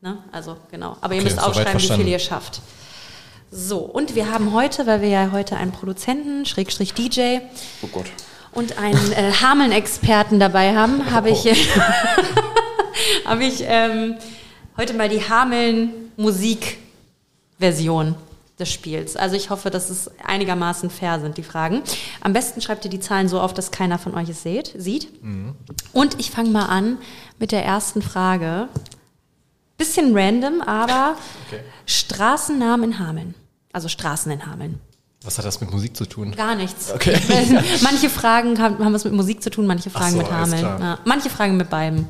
Ne? 0.00 0.18
Also, 0.30 0.56
genau. 0.70 0.96
Aber 1.00 1.14
ihr 1.14 1.20
okay, 1.20 1.30
müsst 1.30 1.42
aufschreiben, 1.42 1.80
wie 1.80 1.88
viel 1.88 2.08
ihr 2.08 2.18
schafft. 2.18 2.60
So, 3.50 3.78
und 3.78 4.14
wir 4.14 4.30
haben 4.30 4.52
heute, 4.52 4.86
weil 4.86 5.00
wir 5.00 5.08
ja 5.08 5.30
heute 5.32 5.56
einen 5.56 5.72
Produzenten, 5.72 6.44
Schrägstrich 6.44 6.92
DJ. 6.92 7.38
Oh 7.82 7.88
Gott. 7.88 8.06
Und 8.52 8.78
einen 8.78 9.12
äh, 9.12 9.32
Hameln-Experten 9.32 10.38
dabei 10.38 10.74
haben, 10.74 11.10
habe 11.10 11.30
ich, 11.30 11.46
habe 13.24 13.44
ich 13.44 13.62
ähm, 13.66 14.16
heute 14.76 14.94
mal 14.94 15.08
die 15.08 15.28
Hameln 15.28 16.12
Musikversion 16.16 18.14
des 18.58 18.72
Spiels. 18.72 19.16
Also 19.16 19.36
ich 19.36 19.50
hoffe, 19.50 19.70
dass 19.70 19.88
es 19.88 20.10
einigermaßen 20.24 20.90
fair 20.90 21.20
sind, 21.20 21.36
die 21.36 21.42
Fragen. 21.42 21.82
Am 22.20 22.32
besten 22.32 22.60
schreibt 22.60 22.84
ihr 22.84 22.90
die 22.90 23.00
Zahlen 23.00 23.28
so 23.28 23.40
auf, 23.40 23.54
dass 23.54 23.70
keiner 23.70 23.98
von 23.98 24.14
euch 24.14 24.28
es 24.28 24.42
seht, 24.42 24.74
sieht. 24.76 25.22
Mhm. 25.22 25.54
Und 25.92 26.18
ich 26.18 26.30
fange 26.30 26.50
mal 26.50 26.66
an 26.66 26.98
mit 27.38 27.52
der 27.52 27.64
ersten 27.64 28.02
Frage. 28.02 28.68
Bisschen 29.78 30.16
random, 30.16 30.60
aber 30.60 31.16
okay. 31.46 31.60
Straßennamen 31.86 32.92
in 32.92 32.98
Hameln. 32.98 33.34
Also 33.72 33.88
Straßen 33.88 34.30
in 34.30 34.44
Hameln. 34.44 34.80
Was 35.22 35.38
hat 35.38 35.44
das 35.44 35.60
mit 35.60 35.70
Musik 35.70 35.96
zu 35.96 36.04
tun? 36.04 36.32
Gar 36.32 36.54
nichts. 36.54 36.92
Okay. 36.92 37.16
manche 37.82 38.10
Fragen 38.10 38.60
haben, 38.60 38.84
haben 38.84 38.92
was 38.92 39.04
mit 39.04 39.14
Musik 39.14 39.42
zu 39.42 39.50
tun, 39.50 39.66
manche 39.66 39.90
Fragen 39.90 40.12
so, 40.12 40.18
mit 40.18 40.30
Hameln. 40.30 40.62
Ja, 40.62 40.98
manche 41.04 41.30
Fragen 41.30 41.56
mit 41.56 41.70
beiden. 41.70 42.06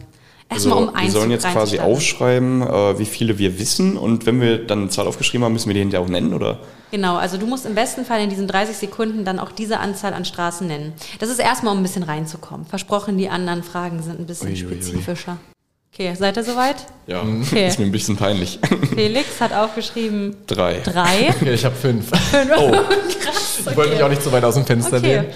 Erstmal 0.50 0.78
also, 0.78 0.88
um 0.88 0.94
eins 0.94 1.12
Wir 1.12 1.20
sollen 1.20 1.30
jetzt 1.30 1.46
quasi 1.46 1.78
aufschreiben, 1.78 2.62
äh, 2.62 2.98
wie 2.98 3.04
viele 3.04 3.38
wir 3.38 3.58
wissen 3.58 3.98
und 3.98 4.24
wenn 4.24 4.40
wir 4.40 4.66
dann 4.66 4.80
eine 4.80 4.88
Zahl 4.88 5.06
aufgeschrieben 5.06 5.44
haben, 5.44 5.52
müssen 5.52 5.68
wir 5.68 5.74
die 5.74 5.80
hinterher 5.80 6.04
auch 6.04 6.08
nennen, 6.08 6.32
oder? 6.32 6.60
Genau, 6.90 7.16
also 7.16 7.36
du 7.36 7.46
musst 7.46 7.66
im 7.66 7.74
besten 7.74 8.06
Fall 8.06 8.22
in 8.22 8.30
diesen 8.30 8.48
30 8.48 8.74
Sekunden 8.74 9.26
dann 9.26 9.38
auch 9.38 9.52
diese 9.52 9.78
Anzahl 9.78 10.14
an 10.14 10.24
Straßen 10.24 10.66
nennen. 10.66 10.94
Das 11.18 11.28
ist 11.28 11.38
erstmal, 11.38 11.74
um 11.74 11.80
ein 11.80 11.82
bisschen 11.82 12.02
reinzukommen. 12.02 12.64
Versprochen, 12.64 13.18
die 13.18 13.28
anderen 13.28 13.62
Fragen 13.62 14.02
sind 14.02 14.20
ein 14.20 14.26
bisschen 14.26 14.48
ui, 14.48 14.56
spezifischer. 14.56 15.32
Ui, 15.32 15.36
ui. 15.36 15.57
Okay, 15.92 16.14
seid 16.14 16.36
ihr 16.36 16.44
soweit? 16.44 16.76
Ja, 17.06 17.22
okay. 17.22 17.66
ist 17.66 17.78
mir 17.78 17.86
ein 17.86 17.92
bisschen 17.92 18.16
peinlich. 18.16 18.58
Felix 18.94 19.40
hat 19.40 19.52
aufgeschrieben. 19.52 20.36
Drei. 20.46 20.80
Drei. 20.80 21.34
Okay, 21.40 21.54
ich 21.54 21.64
habe 21.64 21.74
fünf. 21.74 22.10
fünf. 22.30 22.50
Oh. 22.56 22.70
Krass. 22.70 23.46
Okay. 23.58 23.70
Ich 23.72 23.76
wollte 23.76 23.92
mich 23.94 24.02
auch 24.04 24.08
nicht 24.08 24.22
so 24.22 24.30
weit 24.30 24.44
aus 24.44 24.54
dem 24.54 24.64
Fenster 24.64 24.98
okay. 24.98 25.06
lehnen. 25.16 25.26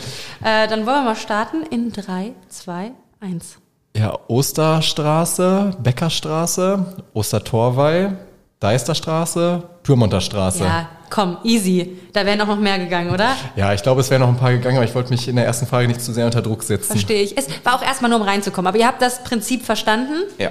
Äh, 0.45 0.69
dann 0.69 0.87
wollen 0.87 0.99
wir 0.99 1.03
mal 1.03 1.17
starten 1.17 1.65
in 1.71 1.91
drei, 1.91 2.33
zwei, 2.49 2.93
eins. 3.19 3.59
Ja, 3.97 4.17
Osterstraße, 4.29 5.77
Beckerstraße, 5.83 7.05
Ostertorwei, 7.15 8.13
Deisterstraße, 8.63 9.63
Pyrmonter 9.83 10.21
Straße. 10.21 10.63
Ja, 10.63 10.89
komm, 11.11 11.39
easy. 11.43 11.99
Da 12.13 12.25
wären 12.25 12.41
auch 12.41 12.47
noch 12.47 12.59
mehr 12.59 12.79
gegangen, 12.79 13.11
oder? 13.11 13.37
Ja, 13.57 13.75
ich 13.75 13.83
glaube, 13.83 14.01
es 14.01 14.11
wären 14.11 14.23
noch 14.23 14.29
ein 14.29 14.37
paar 14.37 14.53
gegangen, 14.53 14.77
aber 14.77 14.85
ich 14.85 14.95
wollte 14.95 15.11
mich 15.11 15.27
in 15.27 15.37
der 15.37 15.45
ersten 15.45 15.67
Frage 15.67 15.89
nicht 15.89 16.01
zu 16.01 16.13
sehr 16.13 16.27
unter 16.27 16.43
Druck 16.43 16.63
setzen. 16.63 16.93
Verstehe 16.93 17.23
ich. 17.23 17.37
Es 17.37 17.47
war 17.65 17.75
auch 17.75 17.83
erstmal 17.83 18.11
nur, 18.11 18.21
um 18.21 18.27
reinzukommen. 18.27 18.69
Aber 18.69 18.79
ihr 18.79 18.87
habt 18.87 19.03
das 19.03 19.25
Prinzip 19.25 19.65
verstanden? 19.65 20.15
Ja. 20.39 20.51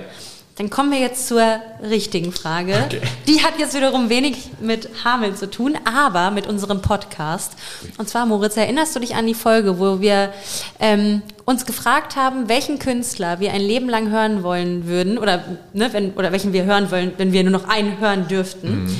Dann 0.58 0.70
kommen 0.70 0.92
wir 0.92 1.00
jetzt 1.00 1.28
zur 1.28 1.42
richtigen 1.82 2.34
Frage. 2.34 2.74
Okay. 2.86 3.02
Die 3.28 3.42
hat 3.42 3.54
jetzt 3.58 3.74
wiederum 3.74 4.10
wenig 4.10 4.50
mit 4.60 4.90
Hameln 5.06 5.36
zu 5.36 5.50
tun, 5.50 5.78
aber 5.86 6.30
mit 6.30 6.46
unserem 6.46 6.82
Podcast. 6.82 7.54
Und 7.98 8.10
zwar, 8.10 8.26
Moritz, 8.26 8.58
erinnerst 8.58 8.94
du 8.96 9.00
dich 9.00 9.16
an 9.16 9.26
die 9.26 9.34
Folge, 9.34 9.80
wo 9.80 10.02
wir 10.02 10.34
ähm, 10.80 11.22
uns 11.52 11.66
gefragt 11.66 12.16
haben, 12.16 12.50
welchen 12.50 12.80
Künstler 12.80 13.40
wir 13.40 13.54
ein 13.54 13.62
Leben 13.62 13.90
lang 13.90 14.10
hören 14.10 14.42
wollen 14.42 14.88
würden 14.88 15.18
oder, 15.18 15.44
ne, 15.74 15.94
wenn, 15.94 16.14
oder 16.14 16.32
welchen 16.32 16.54
wir 16.54 16.66
hören 16.66 16.90
wollen, 16.90 17.14
wenn 17.18 17.32
wir 17.32 17.44
nur 17.44 17.52
noch 17.52 17.68
einen 17.68 18.00
hören 18.00 18.28
dürften? 18.28 18.86
Mhm. 18.86 18.98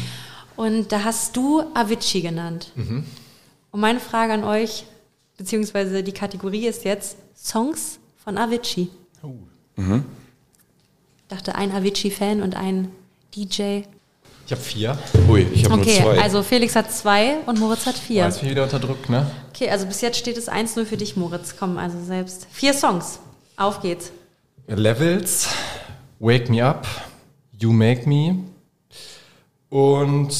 Und 0.56 0.92
da 0.92 1.04
hast 1.04 1.36
du 1.36 1.64
Avicii 1.74 2.22
genannt. 2.22 2.72
Mhm. 2.76 3.04
Und 3.72 3.80
meine 3.80 4.00
Frage 4.00 4.34
an 4.34 4.44
euch, 4.44 4.86
beziehungsweise 5.38 6.04
die 6.04 6.12
Kategorie 6.12 6.68
ist 6.68 6.86
jetzt 6.86 7.18
Songs 7.36 8.00
von 8.24 8.38
Avicii. 8.38 8.90
Oh. 9.24 9.34
Mhm 9.76 10.06
dachte 11.32 11.56
ein 11.56 11.72
Avicii-Fan 11.72 12.42
und 12.42 12.56
ein 12.56 12.92
DJ. 13.34 13.84
Ich 14.52 14.58
habe 14.58 14.66
vier. 14.66 15.00
Ui, 15.30 15.48
ich 15.54 15.64
habe 15.64 15.76
okay, 15.76 16.02
nur 16.02 16.14
zwei. 16.14 16.22
Also 16.22 16.44
Felix 16.44 16.76
hat 16.76 16.92
zwei 16.92 17.38
und 17.46 17.58
Moritz 17.58 17.86
hat 17.86 17.96
vier. 17.96 18.26
Weiß 18.26 18.44
wieder 18.44 18.64
unter 18.64 18.80
Druck, 18.80 19.10
ne? 19.10 19.32
Okay, 19.56 19.70
also 19.70 19.86
bis 19.86 20.02
jetzt 20.02 20.18
steht 20.18 20.36
es 20.36 20.52
1-0 20.52 20.84
für 20.84 20.98
dich, 20.98 21.16
Moritz. 21.16 21.56
Komm, 21.58 21.78
also 21.78 22.04
selbst. 22.04 22.48
Vier 22.52 22.74
Songs. 22.74 23.20
Auf 23.56 23.82
geht's. 23.82 24.12
Levels, 24.68 25.48
Wake 26.20 26.50
Me 26.50 26.66
Up, 26.66 26.86
You 27.58 27.72
Make 27.72 28.10
Me 28.10 28.40
und 29.70 30.34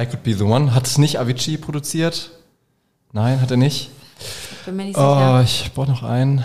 I 0.00 0.06
Could 0.06 0.22
Be 0.22 0.32
The 0.32 0.44
One. 0.44 0.74
Hat 0.74 0.86
es 0.86 0.96
nicht 0.96 1.20
Avicii 1.20 1.58
produziert? 1.58 2.30
Nein, 3.12 3.38
hat 3.42 3.50
er 3.50 3.58
nicht. 3.58 3.90
Ich 4.18 4.64
bin 4.64 4.76
mir 4.76 4.84
nicht 4.84 4.96
sicher. 4.96 5.40
Oh, 5.40 5.44
ich 5.44 5.70
brauche 5.74 5.90
noch 5.90 6.04
einen. 6.04 6.42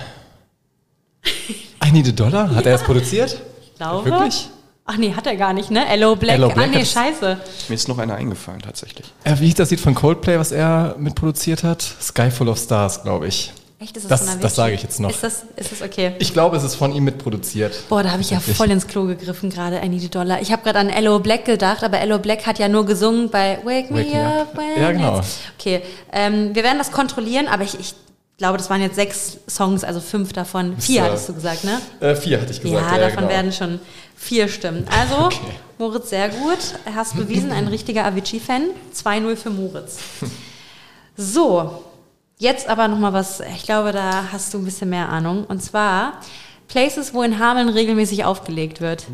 I 1.85 1.91
Need 1.93 2.09
a 2.09 2.11
Dollar? 2.11 2.53
Hat 2.53 2.65
ja. 2.65 2.71
er 2.71 2.75
es 2.75 2.83
produziert? 2.83 3.39
Ich 3.61 3.75
glaube. 3.75 4.03
Wirklich? 4.03 4.49
Ach 4.91 4.97
nee, 4.97 5.13
hat 5.13 5.27
er 5.27 5.35
gar 5.35 5.53
nicht, 5.53 5.69
ne? 5.69 5.85
Hello 5.85 6.15
Black. 6.15 6.37
Hello 6.37 6.49
Black. 6.49 6.69
Ah 6.73 6.77
nee, 6.77 6.83
scheiße. 6.83 7.37
Mir 7.67 7.75
ist 7.75 7.87
noch 7.87 7.99
einer 7.99 8.15
eingefallen, 8.15 8.59
tatsächlich. 8.59 9.05
Ja, 9.23 9.39
wie 9.39 9.45
ich 9.45 9.53
das 9.53 9.69
sieht 9.69 9.79
von 9.79 9.93
Coldplay, 9.93 10.39
was 10.39 10.51
er 10.51 10.95
mitproduziert 10.97 11.63
hat? 11.63 11.83
Sky 11.83 12.31
Full 12.31 12.49
of 12.49 12.57
Stars, 12.57 13.03
glaube 13.03 13.27
ich. 13.27 13.53
Echt? 13.79 13.95
Ist 13.95 14.09
das, 14.09 14.25
das, 14.25 14.39
das 14.39 14.55
sage 14.55 14.73
ich 14.73 14.81
jetzt 14.81 14.99
noch. 14.99 15.11
Ist 15.11 15.23
das, 15.23 15.43
ist 15.55 15.71
das 15.73 15.83
okay? 15.83 16.13
Ich 16.17 16.33
glaube, 16.33 16.57
es 16.57 16.63
ist 16.63 16.73
von 16.73 16.91
ihm 16.91 17.03
mitproduziert. 17.03 17.87
Boah, 17.87 18.01
da 18.01 18.09
habe 18.09 18.23
ich 18.23 18.31
ja 18.31 18.39
voll 18.39 18.71
ins 18.71 18.87
Klo 18.87 19.05
gegriffen 19.05 19.51
gerade, 19.51 19.77
I 19.77 19.89
Need 19.89 20.05
a 20.05 20.07
Dollar. 20.07 20.41
Ich 20.41 20.51
habe 20.51 20.63
gerade 20.63 20.79
an 20.79 20.89
Ello 20.89 21.19
Black 21.19 21.45
gedacht, 21.45 21.83
aber 21.83 21.99
Ello 21.99 22.17
Black 22.17 22.47
hat 22.47 22.57
ja 22.57 22.67
nur 22.67 22.87
gesungen 22.87 23.29
bei 23.29 23.59
Wake, 23.63 23.91
Wake 23.91 24.11
Me 24.11 24.41
Up. 24.41 24.57
When 24.57 24.81
ja, 24.81 24.91
genau. 24.91 25.21
Okay, 25.59 25.83
ähm, 26.11 26.55
wir 26.55 26.63
werden 26.63 26.79
das 26.79 26.91
kontrollieren, 26.91 27.47
aber 27.47 27.63
ich, 27.63 27.79
ich 27.79 27.93
glaube, 28.39 28.57
das 28.57 28.69
waren 28.71 28.81
jetzt 28.81 28.95
sechs 28.95 29.37
Songs, 29.47 29.83
also 29.83 29.99
fünf 29.99 30.33
davon. 30.33 30.79
Vier 30.79 31.03
hattest 31.03 31.29
du 31.29 31.33
gesagt, 31.35 31.63
ne? 31.63 31.79
Äh, 31.99 32.15
vier 32.15 32.41
hatte 32.41 32.51
ich 32.51 32.61
gesagt. 32.61 32.83
Ja, 32.83 32.97
ja 32.97 33.01
davon 33.03 33.19
genau. 33.19 33.29
werden 33.29 33.51
schon 33.51 33.79
vier 34.15 34.47
stimmen. 34.47 34.85
Also, 34.89 35.15
okay. 35.25 35.37
Moritz, 35.77 36.09
sehr 36.09 36.29
gut. 36.29 36.57
Hast 36.95 37.15
bewiesen, 37.15 37.51
ein 37.51 37.67
richtiger 37.67 38.05
Avicii-Fan. 38.05 38.63
2-0 38.95 39.35
für 39.35 39.49
Moritz. 39.51 39.99
So, 41.21 41.83
Jetzt 42.41 42.69
aber 42.69 42.87
nochmal 42.87 43.11
was, 43.11 43.41
ich 43.41 43.63
glaube, 43.63 43.91
da 43.91 44.31
hast 44.31 44.53
du 44.53 44.59
ein 44.59 44.63
bisschen 44.63 44.89
mehr 44.89 45.09
Ahnung. 45.09 45.43
Und 45.43 45.61
zwar 45.61 46.21
Places, 46.69 47.13
wo 47.13 47.21
in 47.21 47.37
Hameln 47.37 47.67
regelmäßig 47.67 48.23
aufgelegt 48.23 48.79
wird. 48.79 49.07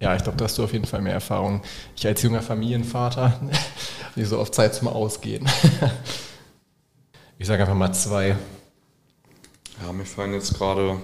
Ja, 0.00 0.14
ich 0.14 0.22
glaube, 0.22 0.36
da 0.36 0.44
hast 0.44 0.58
du 0.58 0.64
auf 0.64 0.74
jeden 0.74 0.84
Fall 0.84 1.00
mehr 1.00 1.14
Erfahrung. 1.14 1.62
Ich 1.96 2.06
als 2.06 2.20
junger 2.20 2.42
Familienvater, 2.42 3.40
wie 4.16 4.24
so 4.24 4.38
oft 4.38 4.54
Zeit 4.54 4.74
zum 4.74 4.88
Ausgehen. 4.88 5.48
Ich 7.40 7.46
sage 7.46 7.62
einfach 7.62 7.74
mal 7.74 7.90
zwei. 7.94 8.36
Ja, 9.82 9.92
mir 9.94 10.04
fallen 10.04 10.34
jetzt 10.34 10.58
gerade, 10.58 11.00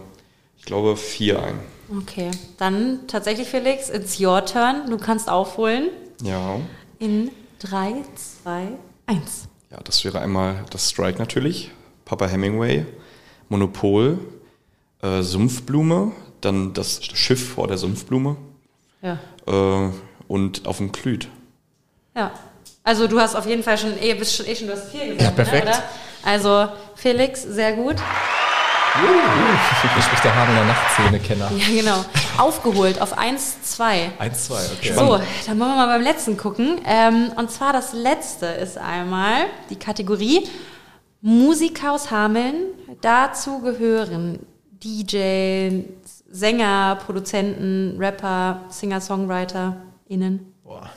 ich 0.59 0.67
glaube, 0.67 0.95
vier 0.99 1.43
ein. 1.43 1.59
Okay, 1.91 2.31
dann 2.59 3.07
tatsächlich, 3.07 3.49
Felix, 3.49 3.89
it's 3.89 4.21
your 4.21 4.45
turn. 4.45 4.91
Du 4.91 4.99
kannst 4.99 5.31
aufholen. 5.31 5.89
Ja. 6.23 6.61
In 6.99 7.31
drei, 7.59 7.95
zwei, 8.17 8.69
eins. 9.07 9.49
Ja, 9.71 9.79
das 9.83 10.05
wäre 10.05 10.21
einmal 10.21 10.63
das 10.69 10.91
Strike 10.91 11.19
natürlich, 11.19 11.71
Papa 12.05 12.27
Hemingway, 12.27 12.85
Monopol, 13.49 14.19
äh, 15.01 15.23
Sumpfblume, 15.23 16.13
dann 16.43 16.75
das 16.75 17.03
Schiff 17.03 17.55
vor 17.55 17.67
der 17.67 17.79
Sumpfblume 17.79 18.37
ja. 19.01 19.19
äh, 19.47 19.91
und 20.29 20.67
auf 20.67 20.77
dem 20.77 20.93
Klüt. 20.93 21.29
Ja, 22.15 22.31
also 22.85 23.09
du 23.09 23.21
hast 23.21 23.35
auf 23.37 23.47
jeden 23.47 23.63
Fall 23.63 23.79
schon, 23.79 23.99
eh, 23.99 24.13
bist 24.13 24.37
schon, 24.37 24.45
eh 24.45 24.55
schon, 24.55 24.67
du 24.67 24.75
hast 24.75 24.91
vier 24.91 25.15
gesagt, 25.15 25.23
ja, 25.23 25.31
perfekt. 25.31 25.65
Ne, 25.65 25.83
also 26.25 26.69
Felix, 26.95 27.43
sehr 27.43 27.73
gut. 27.75 27.97
Ich 29.99 30.05
spricht 30.05 30.25
der 30.25 30.35
Hagener 30.35 30.65
Nachtzähne-Kenner. 30.65 31.51
Ja, 31.53 31.81
genau. 31.81 32.05
Aufgeholt 32.39 33.01
auf 33.01 33.17
1, 33.17 33.63
2. 33.63 34.13
1, 34.19 34.47
2, 34.47 34.55
okay. 34.55 34.93
So, 34.95 35.21
dann 35.47 35.61
wollen 35.61 35.71
wir 35.71 35.77
mal 35.77 35.87
beim 35.87 36.03
letzten 36.03 36.37
gucken. 36.37 36.81
Ähm, 36.87 37.31
und 37.37 37.51
zwar 37.51 37.73
das 37.73 37.93
letzte 37.93 38.47
ist 38.47 38.79
einmal 38.79 39.47
die 39.69 39.77
Kategorie 39.77 40.49
Musiker 41.21 41.93
aus 41.93 42.11
Hameln. 42.11 42.55
Dazu 43.01 43.61
gehören 43.61 44.39
DJ, 44.71 45.83
Sänger, 46.31 46.99
Produzenten, 47.05 47.97
Rapper, 47.99 48.63
Singer, 48.69 49.01
innen. 50.09 50.55
Boah. 50.65 50.91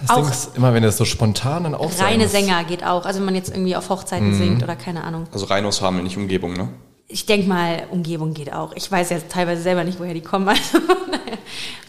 Das 0.00 0.10
auch 0.10 0.22
Ding 0.22 0.30
ist 0.30 0.56
immer, 0.56 0.74
wenn 0.74 0.82
das 0.82 0.96
so 0.96 1.04
spontan 1.04 1.64
dann 1.64 1.74
auch 1.74 1.90
Reine 1.98 2.28
Sänger 2.28 2.64
geht 2.64 2.84
auch. 2.84 3.04
Also 3.04 3.20
wenn 3.20 3.26
man 3.26 3.34
jetzt 3.34 3.50
irgendwie 3.50 3.76
auf 3.76 3.88
Hochzeiten 3.88 4.30
mhm. 4.30 4.38
singt 4.38 4.62
oder 4.62 4.76
keine 4.76 5.04
Ahnung. 5.04 5.26
Also 5.32 5.46
rein 5.46 5.64
aus 5.64 5.80
Hameln, 5.82 6.04
nicht 6.04 6.16
Umgebung, 6.16 6.54
ne? 6.54 6.68
ich 7.08 7.24
denke 7.24 7.48
mal, 7.48 7.86
Umgebung 7.90 8.34
geht 8.34 8.52
auch. 8.52 8.72
Ich 8.76 8.90
weiß 8.90 9.10
ja 9.10 9.18
teilweise 9.20 9.62
selber 9.62 9.82
nicht, 9.82 9.98
woher 9.98 10.14
die 10.14 10.20
kommen. 10.20 10.48
Also, 10.58 10.78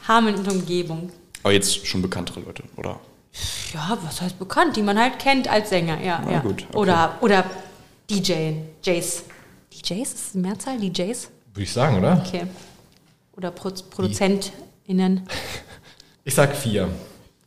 Hameln 0.07 0.35
und 0.37 0.51
Umgebung. 0.51 1.11
Aber 1.43 1.53
jetzt 1.53 1.85
schon 1.85 2.01
bekanntere 2.01 2.39
Leute, 2.39 2.63
oder? 2.77 2.99
Ja, 3.73 3.95
was 4.03 4.21
heißt 4.21 4.39
bekannt? 4.39 4.75
Die 4.75 4.81
man 4.81 4.97
halt 4.97 5.19
kennt 5.19 5.47
als 5.47 5.69
Sänger, 5.69 6.01
ja. 6.01 6.19
Na, 6.25 6.31
ja. 6.31 6.39
Gut, 6.39 6.65
okay. 6.69 6.77
Oder, 6.77 7.17
oder 7.21 7.45
DJ, 8.09 8.53
DJs. 8.83 9.23
DJs? 9.71 10.13
Ist 10.13 10.13
das 10.13 10.33
Mehrzahl? 10.33 10.79
DJs? 10.79 11.29
Würde 11.53 11.63
ich 11.63 11.71
sagen, 11.71 11.99
oder? 11.99 12.23
Okay. 12.25 12.47
Oder 13.37 13.51
Pro 13.51 13.69
ProduzentInnen. 13.89 15.27
Ich 16.25 16.35
sag 16.35 16.55
vier. 16.55 16.89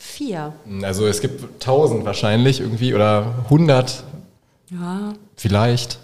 Vier? 0.05 0.53
Also 0.83 1.07
es 1.07 1.21
gibt 1.21 1.63
tausend 1.63 2.05
wahrscheinlich 2.05 2.61
irgendwie 2.61 2.93
oder 2.93 3.47
hundert. 3.49 4.03
Ja. 4.69 5.15
Vielleicht. 5.37 5.99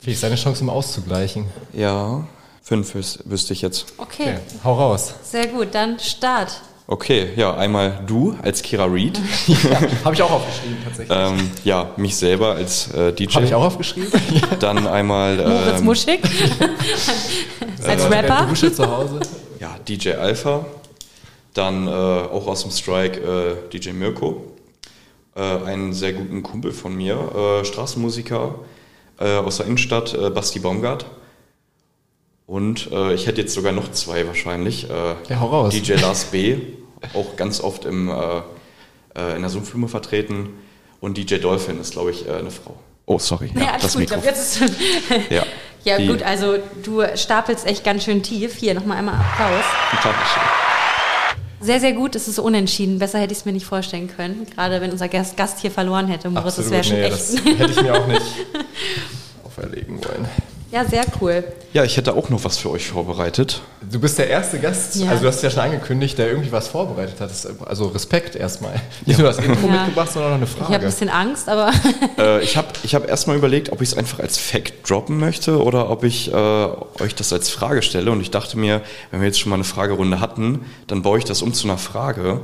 Wie 0.00 0.12
ist 0.12 0.22
deine 0.22 0.36
Chance, 0.36 0.62
um 0.62 0.70
auszugleichen? 0.70 1.46
Ja, 1.74 2.26
fünf 2.62 2.94
wüsste 2.94 3.52
ich 3.52 3.62
jetzt. 3.62 3.86
Okay. 3.98 4.22
okay. 4.22 4.38
Hau 4.64 4.74
raus. 4.74 5.14
Sehr 5.22 5.46
gut, 5.48 5.68
dann 5.72 5.98
Start. 6.00 6.60
Okay, 6.86 7.28
ja, 7.36 7.54
einmal 7.54 8.00
du 8.06 8.36
als 8.42 8.62
Kira 8.62 8.86
Reed. 8.86 9.20
ja, 9.46 9.80
Habe 10.04 10.14
ich 10.14 10.22
auch 10.22 10.30
aufgeschrieben, 10.30 10.78
tatsächlich. 10.84 11.16
Ähm, 11.18 11.50
ja, 11.62 11.90
mich 11.96 12.16
selber 12.16 12.54
als 12.54 12.90
äh, 12.92 13.12
DJ. 13.12 13.34
Habe 13.34 13.46
ich 13.46 13.54
auch 13.54 13.64
aufgeschrieben. 13.64 14.10
Dann 14.60 14.86
einmal. 14.86 15.38
Ähm, 15.40 15.48
Moritz 15.48 15.80
Muschig. 15.82 16.20
als 17.86 18.10
Rapper. 18.10 18.46
Dusche 18.46 18.72
zu 18.72 18.90
Hause. 18.90 19.20
Ja, 19.60 19.76
DJ 19.86 20.12
Alpha. 20.12 20.64
Dann 21.54 21.86
äh, 21.86 21.90
auch 21.90 22.46
aus 22.46 22.62
dem 22.62 22.70
Strike 22.70 23.20
äh, 23.20 23.70
DJ 23.70 23.90
Mirko. 23.90 24.54
Äh, 25.36 25.40
einen 25.40 25.92
sehr 25.92 26.12
guten 26.12 26.42
Kumpel 26.42 26.72
von 26.72 26.94
mir, 26.94 27.60
äh, 27.60 27.64
Straßenmusiker 27.64 28.56
äh, 29.18 29.36
aus 29.36 29.56
der 29.56 29.66
Innenstadt, 29.66 30.14
äh, 30.14 30.30
Basti 30.30 30.58
Baumgart. 30.58 31.06
Und 32.46 32.90
äh, 32.92 33.14
ich 33.14 33.26
hätte 33.26 33.40
jetzt 33.40 33.54
sogar 33.54 33.72
noch 33.72 33.90
zwei 33.92 34.26
wahrscheinlich. 34.26 34.90
Äh, 34.90 35.14
ja, 35.28 35.40
hau 35.40 35.46
raus. 35.46 35.74
DJ 35.74 35.94
Lars 35.94 36.24
B., 36.26 36.58
auch 37.14 37.36
ganz 37.36 37.60
oft 37.60 37.84
im, 37.84 38.08
in 38.08 39.40
der 39.42 39.50
Sumpfblume 39.50 39.88
vertreten. 39.88 40.54
Und 41.00 41.18
DJ 41.18 41.36
Dolphin 41.36 41.78
ist, 41.78 41.92
glaube 41.92 42.12
ich, 42.12 42.30
eine 42.30 42.50
Frau. 42.50 42.76
Oh, 43.04 43.18
sorry. 43.18 43.50
Ja, 43.54 43.60
ja 43.60 43.78
das 43.78 43.92
gut, 43.92 44.00
Mikro. 44.00 44.20
Jetzt 44.24 44.62
ist 44.62 44.72
ja, 45.30 45.44
ja 45.84 45.98
gut, 46.06 46.22
also 46.22 46.56
du 46.82 47.02
stapelst 47.14 47.66
echt 47.66 47.84
ganz 47.84 48.04
schön 48.04 48.22
tief. 48.22 48.54
Hier 48.54 48.72
nochmal 48.72 48.98
einmal 48.98 49.16
Applaus. 49.16 49.64
Dankeschön. 50.02 50.73
Sehr, 51.64 51.80
sehr 51.80 51.94
gut. 51.94 52.14
Es 52.14 52.28
ist 52.28 52.38
unentschieden. 52.38 52.98
Besser 52.98 53.18
hätte 53.18 53.32
ich 53.32 53.38
es 53.38 53.44
mir 53.46 53.52
nicht 53.52 53.64
vorstellen 53.64 54.08
können. 54.14 54.46
Gerade 54.54 54.82
wenn 54.82 54.90
unser 54.90 55.08
Gast, 55.08 55.60
hier 55.60 55.70
verloren 55.70 56.08
hätte. 56.08 56.28
Moritz, 56.28 56.58
Absolut, 56.58 56.74
das 56.74 56.90
wäre 56.90 57.00
nee, 57.00 57.06
echt. 57.06 57.14
Das 57.14 57.44
hätte 57.44 57.70
ich 57.70 57.82
mir 57.82 57.94
auch 57.94 58.06
nicht 58.06 58.22
auferlegen 59.44 60.04
wollen. 60.04 60.28
Ja, 60.74 60.84
sehr 60.84 61.04
cool. 61.20 61.44
Ja, 61.72 61.84
ich 61.84 61.96
hätte 61.96 62.14
auch 62.14 62.30
noch 62.30 62.42
was 62.42 62.58
für 62.58 62.68
euch 62.68 62.88
vorbereitet. 62.88 63.60
Du 63.80 64.00
bist 64.00 64.18
der 64.18 64.28
erste 64.28 64.58
Gast, 64.58 64.96
ja. 64.96 65.08
also 65.08 65.22
du 65.22 65.28
hast 65.28 65.40
ja 65.40 65.48
schon 65.48 65.60
angekündigt, 65.60 66.18
der 66.18 66.26
irgendwie 66.26 66.50
was 66.50 66.66
vorbereitet 66.66 67.20
hat. 67.20 67.30
Also 67.64 67.86
Respekt 67.86 68.34
erstmal. 68.34 68.72
Nicht 69.06 69.16
ja. 69.16 69.22
nur 69.22 69.32
das 69.32 69.38
Intro 69.38 69.68
ja. 69.68 69.72
mitgebracht, 69.72 70.10
sondern 70.10 70.32
auch 70.32 70.36
eine 70.36 70.48
Frage. 70.48 70.64
Ich 70.64 70.74
habe 70.74 70.84
ein 70.84 70.90
bisschen 70.90 71.10
Angst, 71.10 71.48
aber... 71.48 71.70
äh, 72.18 72.42
ich 72.42 72.56
habe 72.56 72.66
ich 72.82 72.96
hab 72.96 73.08
erstmal 73.08 73.36
überlegt, 73.36 73.70
ob 73.70 73.82
ich 73.82 73.90
es 73.90 73.96
einfach 73.96 74.18
als 74.18 74.36
Fact 74.36 74.90
droppen 74.90 75.20
möchte 75.20 75.62
oder 75.62 75.90
ob 75.90 76.02
ich 76.02 76.32
äh, 76.32 76.34
euch 76.34 77.14
das 77.14 77.32
als 77.32 77.50
Frage 77.50 77.82
stelle. 77.82 78.10
Und 78.10 78.20
ich 78.20 78.32
dachte 78.32 78.58
mir, 78.58 78.80
wenn 79.12 79.20
wir 79.20 79.28
jetzt 79.28 79.38
schon 79.38 79.50
mal 79.50 79.56
eine 79.56 79.64
Fragerunde 79.64 80.18
hatten, 80.18 80.64
dann 80.88 81.02
baue 81.02 81.18
ich 81.18 81.24
das 81.24 81.40
um 81.40 81.54
zu 81.54 81.68
einer 81.68 81.78
Frage. 81.78 82.40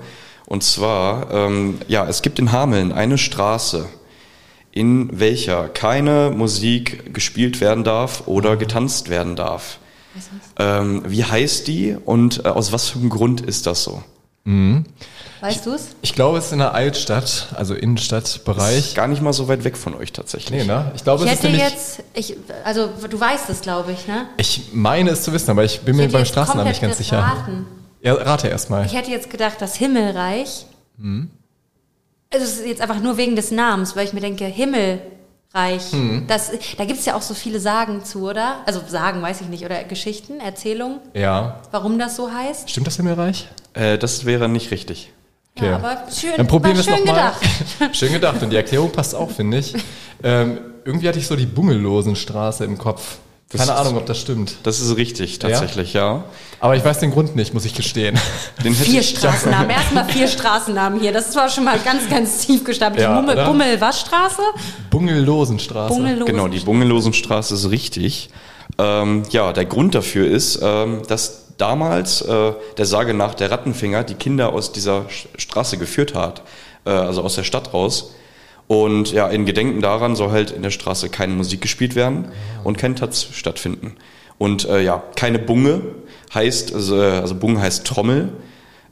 Und 0.46 0.62
zwar, 0.62 1.32
ähm, 1.32 1.80
ja, 1.88 2.06
es 2.06 2.22
gibt 2.22 2.38
in 2.38 2.52
Hameln 2.52 2.92
eine 2.92 3.18
Straße, 3.18 3.86
in 4.72 5.18
welcher 5.18 5.68
keine 5.68 6.30
Musik 6.30 7.12
gespielt 7.12 7.60
werden 7.60 7.84
darf 7.84 8.24
oder 8.26 8.56
getanzt 8.56 9.10
werden 9.10 9.36
darf. 9.36 9.78
Ähm, 10.58 11.02
wie 11.06 11.24
heißt 11.24 11.68
die 11.68 11.96
und 12.04 12.44
äh, 12.44 12.48
aus 12.48 12.72
was 12.72 12.88
für 12.88 12.98
einem 12.98 13.10
Grund 13.10 13.40
ist 13.40 13.66
das 13.66 13.84
so? 13.84 14.02
Mhm. 14.44 14.84
Weißt 15.40 15.64
du 15.64 15.72
es? 15.72 15.88
Ich 16.02 16.14
glaube, 16.14 16.38
es 16.38 16.46
ist 16.46 16.52
in 16.52 16.58
der 16.58 16.74
Altstadt, 16.74 17.48
also 17.54 17.74
Innenstadtbereich. 17.74 18.78
Ist 18.78 18.94
gar 18.94 19.08
nicht 19.08 19.22
mal 19.22 19.32
so 19.32 19.48
weit 19.48 19.64
weg 19.64 19.76
von 19.76 19.94
euch 19.94 20.12
tatsächlich. 20.12 20.62
Nee, 20.62 20.66
ne? 20.66 20.92
Ich 20.94 21.02
glaube, 21.02 21.24
ich 21.24 21.30
es 21.30 21.42
hätte 21.42 21.56
jetzt, 21.56 22.02
ich, 22.12 22.36
also 22.64 22.90
du 23.08 23.18
weißt 23.18 23.48
es, 23.48 23.62
glaube 23.62 23.92
ich, 23.92 24.06
ne? 24.06 24.26
Ich 24.36 24.70
meine 24.72 25.10
es 25.10 25.22
zu 25.22 25.32
wissen, 25.32 25.50
aber 25.50 25.64
ich 25.64 25.80
bin 25.80 25.94
ich 25.94 26.06
mir 26.06 26.08
beim 26.12 26.26
Straßennamen 26.26 26.68
nicht 26.68 26.82
ganz 26.82 26.98
sicher. 26.98 27.20
Raten. 27.20 27.66
Ja, 28.02 28.14
rate 28.14 28.48
erstmal. 28.48 28.84
Ich 28.84 28.94
hätte 28.94 29.10
jetzt 29.10 29.30
gedacht, 29.30 29.56
das 29.60 29.76
Himmelreich. 29.76 30.66
Mhm. 30.98 31.30
Also 32.32 32.44
es 32.44 32.58
ist 32.60 32.66
jetzt 32.66 32.80
einfach 32.80 33.00
nur 33.00 33.16
wegen 33.16 33.34
des 33.34 33.50
Namens, 33.50 33.96
weil 33.96 34.06
ich 34.06 34.12
mir 34.12 34.20
denke, 34.20 34.44
Himmelreich. 34.44 35.92
Mhm. 35.92 36.26
Das, 36.28 36.52
da 36.78 36.84
gibt 36.84 37.00
es 37.00 37.06
ja 37.06 37.16
auch 37.16 37.22
so 37.22 37.34
viele 37.34 37.58
Sagen 37.58 38.04
zu, 38.04 38.28
oder? 38.28 38.58
Also 38.66 38.80
Sagen, 38.86 39.20
weiß 39.20 39.40
ich 39.40 39.48
nicht, 39.48 39.64
oder 39.64 39.82
Geschichten, 39.82 40.38
Erzählungen. 40.38 41.00
Ja. 41.12 41.60
Warum 41.72 41.98
das 41.98 42.14
so 42.14 42.32
heißt? 42.32 42.70
Stimmt 42.70 42.86
das 42.86 42.96
Himmelreich? 42.96 43.48
Äh, 43.74 43.98
das 43.98 44.24
wäre 44.26 44.48
nicht 44.48 44.70
richtig. 44.70 45.12
Okay. 45.56 45.66
Ja, 45.66 45.76
aber 45.76 46.04
schön, 46.12 46.30
Dann 46.36 46.46
probieren 46.46 46.74
wir 46.74 46.80
es 46.80 46.86
nochmal. 46.86 47.32
Gedacht. 47.78 47.96
schön 47.96 48.12
gedacht. 48.12 48.42
Und 48.42 48.50
die 48.50 48.56
Erklärung 48.56 48.92
passt 48.92 49.14
auch, 49.14 49.30
finde 49.30 49.58
ich. 49.58 49.74
Ähm, 50.22 50.58
irgendwie 50.84 51.08
hatte 51.08 51.18
ich 51.18 51.26
so 51.26 51.34
die 51.34 51.46
Bungellosenstraße 51.46 52.64
im 52.64 52.78
Kopf. 52.78 53.18
Keine 53.50 53.66
das 53.66 53.80
Ahnung, 53.80 53.96
ob 53.96 54.06
das 54.06 54.20
stimmt. 54.20 54.58
Das 54.62 54.80
ist 54.80 54.96
richtig, 54.96 55.40
tatsächlich, 55.40 55.92
ja. 55.92 56.18
ja. 56.18 56.24
Aber 56.60 56.76
ich 56.76 56.84
weiß 56.84 57.00
den 57.00 57.10
Grund 57.10 57.34
nicht, 57.34 57.52
muss 57.52 57.64
ich 57.64 57.74
gestehen. 57.74 58.16
Den 58.64 58.74
vier 58.76 59.02
Straßennamen. 59.02 59.70
Erstmal 59.70 60.04
vier 60.04 60.28
Straßennamen 60.28 61.00
hier. 61.00 61.10
Das 61.10 61.34
war 61.34 61.48
schon 61.48 61.64
mal 61.64 61.76
ganz, 61.80 62.08
ganz 62.08 62.46
tief 62.46 62.62
gestapelt. 62.62 63.02
Ja, 63.02 63.20
Bummel, 63.20 63.44
Bummel 63.44 63.80
was 63.80 64.02
Straße? 64.02 64.40
Bungellosenstraße. 64.90 65.94
Bungellosen. 65.94 66.26
Genau, 66.26 66.46
die 66.46 66.60
Bungellosenstraße 66.60 67.54
ist 67.54 67.70
richtig. 67.70 68.30
Ähm, 68.78 69.24
ja, 69.30 69.52
der 69.52 69.64
Grund 69.64 69.96
dafür 69.96 70.28
ist, 70.28 70.60
ähm, 70.62 71.02
dass 71.08 71.46
damals 71.56 72.22
äh, 72.22 72.52
der 72.76 72.86
Sage 72.86 73.14
nach 73.14 73.34
der 73.34 73.50
Rattenfinger 73.50 74.04
die 74.04 74.14
Kinder 74.14 74.52
aus 74.52 74.70
dieser 74.70 75.06
Straße 75.36 75.76
geführt 75.76 76.14
hat, 76.14 76.42
äh, 76.84 76.90
also 76.90 77.22
aus 77.22 77.34
der 77.34 77.42
Stadt 77.42 77.74
raus. 77.74 78.12
Und 78.70 79.10
ja, 79.10 79.26
in 79.26 79.46
Gedenken 79.46 79.80
daran 79.80 80.14
soll 80.14 80.30
halt 80.30 80.52
in 80.52 80.62
der 80.62 80.70
Straße 80.70 81.08
keine 81.08 81.32
Musik 81.32 81.60
gespielt 81.60 81.96
werden 81.96 82.26
und 82.62 82.78
kein 82.78 82.94
Tanz 82.94 83.26
stattfinden. 83.32 83.96
Und 84.38 84.64
äh, 84.68 84.80
ja, 84.80 85.02
keine 85.16 85.40
Bunge 85.40 85.80
heißt, 86.32 86.72
also, 86.72 86.94
also 86.94 87.34
Bunge 87.34 87.60
heißt 87.60 87.84
Trommel, 87.84 88.28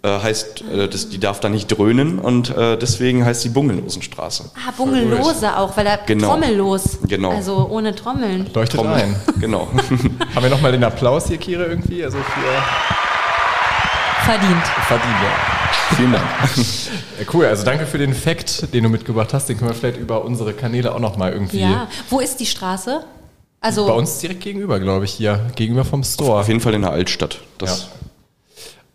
äh, 0.03 0.09
heißt, 0.09 0.65
äh, 0.75 0.89
das, 0.89 1.11
die 1.11 1.21
darf 1.21 1.39
da 1.39 1.49
nicht 1.49 1.69
dröhnen 1.69 2.19
und 2.19 2.51
äh, 2.57 2.77
deswegen 2.77 3.25
heißt 3.25 3.43
sie 3.43 3.51
Bungellosenstraße. 3.51 4.51
Ah, 4.57 4.73
Bungellose 4.77 5.57
auch, 5.57 5.77
weil 5.77 5.87
er 5.87 5.99
genau. 5.99 6.31
trommellos. 6.31 6.99
Genau. 7.07 7.31
Also 7.31 7.69
ohne 7.71 7.95
Trommeln. 7.95 8.51
Leuchtet 8.53 8.81
Trommel. 8.81 8.95
ein. 8.95 9.17
Genau. 9.41 9.69
Haben 10.35 10.43
wir 10.43 10.51
nochmal 10.51 10.73
den 10.73 10.83
Applaus 10.83 11.29
hier, 11.29 11.39
Kire, 11.39 11.67
irgendwie? 11.67 12.03
Also 12.03 12.19
für 12.19 12.63
Verdient. 14.25 14.67
Verdient, 14.89 15.17
ja. 15.23 15.58
Vielen 15.97 16.13
Dank. 16.13 16.25
cool, 17.33 17.47
also 17.47 17.65
danke 17.65 17.87
für 17.87 17.99
den 17.99 18.15
Fact, 18.15 18.73
den 18.73 18.85
du 18.85 18.91
mitgebracht 18.91 19.33
hast. 19.33 19.49
Den 19.49 19.59
können 19.59 19.71
wir 19.71 19.75
vielleicht 19.75 19.99
über 19.99 20.25
unsere 20.25 20.53
Kanäle 20.53 20.95
auch 20.95 21.01
nochmal 21.01 21.33
irgendwie. 21.33 21.61
Ja, 21.61 21.89
wo 22.11 22.21
ist 22.21 22.39
die 22.41 22.47
Straße? 22.47 23.05
Also 23.61 23.87
Bei 23.87 23.93
uns 23.93 24.19
direkt 24.19 24.41
gegenüber, 24.41 24.79
glaube 24.79 25.05
ich, 25.05 25.13
hier. 25.13 25.51
Gegenüber 25.57 25.85
vom 25.85 26.05
Store. 26.05 26.41
Auf 26.41 26.49
jeden 26.49 26.61
Fall 26.61 26.75
in 26.75 26.83
der 26.83 26.93
Altstadt. 26.93 27.41
Das 27.59 27.83
ja. 27.83 27.89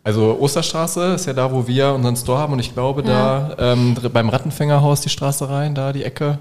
Also 0.06 0.38
Osterstraße 0.40 1.14
ist 1.14 1.26
ja 1.28 1.34
da, 1.34 1.52
wo 1.52 1.66
wir 1.66 1.94
unseren 1.94 2.18
Store 2.18 2.38
haben 2.38 2.54
und 2.54 2.60
ich 2.60 2.74
glaube 2.74 3.04
ja. 3.04 3.56
da 3.56 3.74
ähm, 3.74 3.96
beim 4.12 4.28
Rattenfängerhaus 4.28 5.00
die 5.00 5.10
Straße 5.10 5.50
rein, 5.50 5.76
da 5.76 5.94
die 5.94 6.04
Ecke, 6.04 6.40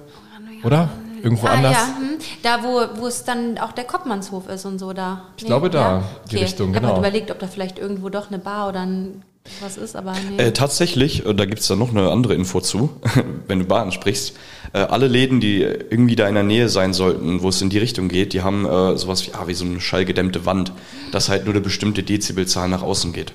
oder? 0.64 0.88
Irgendwo 1.22 1.46
ah, 1.46 1.50
anders? 1.50 1.72
Ja, 1.72 1.96
hm. 1.96 2.18
Da, 2.42 2.64
wo, 2.64 3.00
wo 3.00 3.06
es 3.06 3.22
dann 3.22 3.58
auch 3.58 3.70
der 3.70 3.84
Koppmannshof 3.84 4.48
ist 4.48 4.64
und 4.64 4.80
so 4.80 4.92
da. 4.92 5.22
Ich 5.36 5.44
nee, 5.44 5.48
glaube 5.48 5.70
da, 5.70 5.80
ja? 5.80 6.02
die 6.28 6.36
okay. 6.36 6.44
Richtung, 6.44 6.72
genau. 6.72 6.88
Ich 6.88 6.94
habe 6.94 7.06
überlegt, 7.06 7.30
ob 7.30 7.38
da 7.38 7.46
vielleicht 7.46 7.78
irgendwo 7.78 8.08
doch 8.08 8.28
eine 8.28 8.40
Bar 8.40 8.68
oder 8.68 8.80
ein 8.80 9.22
was 9.60 9.76
ist, 9.76 9.96
aber 9.96 10.14
nee. 10.30 10.42
Äh, 10.42 10.52
tatsächlich, 10.52 11.26
äh, 11.26 11.34
da 11.34 11.44
gibt 11.44 11.60
es 11.60 11.68
dann 11.68 11.78
noch 11.78 11.90
eine 11.90 12.10
andere 12.10 12.34
Info 12.34 12.60
zu, 12.60 12.90
wenn 13.48 13.58
du 13.58 13.64
Bar 13.64 13.82
ansprichst. 13.82 14.34
Äh, 14.72 14.78
alle 14.78 15.08
Läden, 15.08 15.40
die 15.40 15.62
irgendwie 15.62 16.16
da 16.16 16.28
in 16.28 16.34
der 16.34 16.44
Nähe 16.44 16.68
sein 16.68 16.92
sollten, 16.92 17.42
wo 17.42 17.48
es 17.48 17.60
in 17.60 17.70
die 17.70 17.78
Richtung 17.78 18.08
geht, 18.08 18.32
die 18.32 18.42
haben 18.42 18.64
äh, 18.64 18.96
sowas 18.96 19.26
wie, 19.26 19.34
ah, 19.34 19.46
wie 19.46 19.54
so 19.54 19.64
eine 19.64 19.80
schallgedämmte 19.80 20.46
Wand, 20.46 20.72
dass 21.10 21.28
halt 21.28 21.44
nur 21.44 21.54
eine 21.54 21.60
bestimmte 21.60 22.02
Dezibelzahl 22.02 22.68
nach 22.68 22.82
außen 22.82 23.12
geht. 23.12 23.32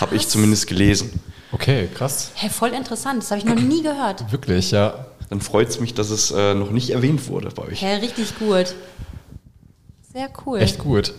Habe 0.00 0.16
ich 0.16 0.28
zumindest 0.28 0.66
gelesen. 0.66 1.20
Okay, 1.52 1.88
krass. 1.94 2.30
Hä, 2.34 2.46
hey, 2.46 2.50
voll 2.50 2.70
interessant, 2.70 3.22
das 3.22 3.30
habe 3.30 3.40
ich 3.40 3.44
noch 3.44 3.54
nie 3.54 3.82
gehört. 3.82 4.32
Wirklich, 4.32 4.70
ja. 4.70 5.06
Dann 5.28 5.40
freut 5.40 5.68
es 5.68 5.80
mich, 5.80 5.94
dass 5.94 6.10
es 6.10 6.30
äh, 6.30 6.54
noch 6.54 6.70
nicht 6.70 6.90
erwähnt 6.90 7.28
wurde 7.28 7.50
bei 7.50 7.62
euch. 7.62 7.82
Hä, 7.82 7.86
hey, 7.86 8.00
richtig 8.00 8.38
gut. 8.38 8.74
Sehr 10.12 10.30
cool. 10.44 10.58
Echt 10.58 10.78
gut. 10.78 11.14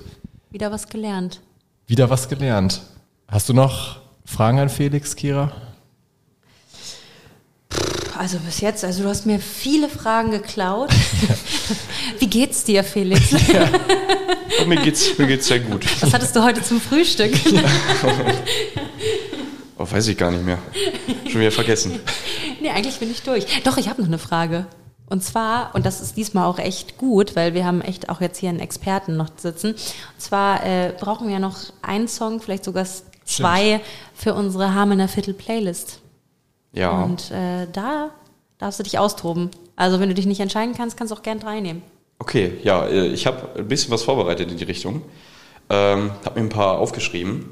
Wieder 0.51 0.71
was 0.71 0.87
gelernt. 0.87 1.41
Wieder 1.87 2.09
was 2.09 2.29
gelernt. 2.29 2.81
Hast 3.27 3.49
du 3.49 3.53
noch 3.53 4.02
Fragen 4.25 4.59
an 4.59 4.69
Felix, 4.69 5.15
Kira? 5.15 5.51
Also 8.17 8.37
bis 8.39 8.61
jetzt, 8.61 8.83
also 8.83 9.03
du 9.03 9.09
hast 9.09 9.25
mir 9.25 9.39
viele 9.39 9.89
Fragen 9.89 10.31
geklaut. 10.31 10.91
Wie 12.19 12.27
geht's 12.27 12.63
dir, 12.63 12.83
Felix? 12.83 13.31
Ja. 13.51 13.69
Mir 14.67 14.77
geht's, 14.77 15.17
mir 15.17 15.27
geht's 15.27 15.47
sehr 15.47 15.59
gut. 15.59 15.85
Was 16.01 16.13
hattest 16.13 16.35
du 16.35 16.43
heute 16.43 16.61
zum 16.61 16.79
Frühstück? 16.79 17.33
Ja. 17.51 17.61
Oh, 19.77 19.87
weiß 19.89 20.07
ich 20.07 20.17
gar 20.17 20.31
nicht 20.31 20.45
mehr. 20.45 20.59
Schon 21.29 21.41
wieder 21.41 21.51
vergessen. 21.51 21.99
Nee, 22.61 22.69
eigentlich 22.69 22.99
bin 22.99 23.11
ich 23.11 23.23
durch. 23.23 23.45
Doch, 23.63 23.77
ich 23.77 23.89
habe 23.89 24.01
noch 24.01 24.07
eine 24.07 24.19
Frage. 24.19 24.67
Und 25.09 25.23
zwar, 25.23 25.75
und 25.75 25.85
das 25.85 25.99
ist 25.99 26.15
diesmal 26.15 26.45
auch 26.45 26.59
echt 26.59 26.97
gut, 26.97 27.35
weil 27.35 27.53
wir 27.53 27.65
haben 27.65 27.81
echt 27.81 28.07
auch 28.09 28.21
jetzt 28.21 28.37
hier 28.39 28.49
einen 28.49 28.59
Experten 28.59 29.17
noch 29.17 29.29
sitzen. 29.35 29.71
Und 29.71 30.21
zwar 30.21 30.65
äh, 30.65 30.93
brauchen 30.97 31.27
wir 31.27 31.33
ja 31.33 31.39
noch 31.39 31.57
einen 31.81 32.07
Song, 32.07 32.39
vielleicht 32.39 32.63
sogar 32.63 32.85
zwei 33.25 33.81
für 34.13 34.33
unsere 34.33 34.73
Hamelner 34.73 35.07
Viertel 35.07 35.33
Playlist. 35.33 35.99
Ja. 36.73 37.03
Und 37.03 37.31
äh, 37.31 37.67
da 37.71 38.11
darfst 38.57 38.79
du 38.79 38.83
dich 38.83 38.99
austoben. 38.99 39.51
Also 39.75 39.99
wenn 39.99 40.09
du 40.09 40.15
dich 40.15 40.25
nicht 40.25 40.39
entscheiden 40.39 40.73
kannst, 40.75 40.97
kannst 40.97 41.11
du 41.11 41.15
auch 41.15 41.23
gern 41.23 41.39
drei 41.39 41.59
nehmen. 41.59 41.81
Okay, 42.19 42.53
ja, 42.63 42.85
äh, 42.85 43.07
ich 43.07 43.27
habe 43.27 43.49
ein 43.57 43.67
bisschen 43.67 43.91
was 43.91 44.03
vorbereitet 44.03 44.51
in 44.51 44.57
die 44.57 44.63
Richtung. 44.63 45.01
Ähm, 45.69 46.11
habe 46.25 46.39
mir 46.39 46.45
ein 46.45 46.49
paar 46.49 46.77
aufgeschrieben. 46.77 47.49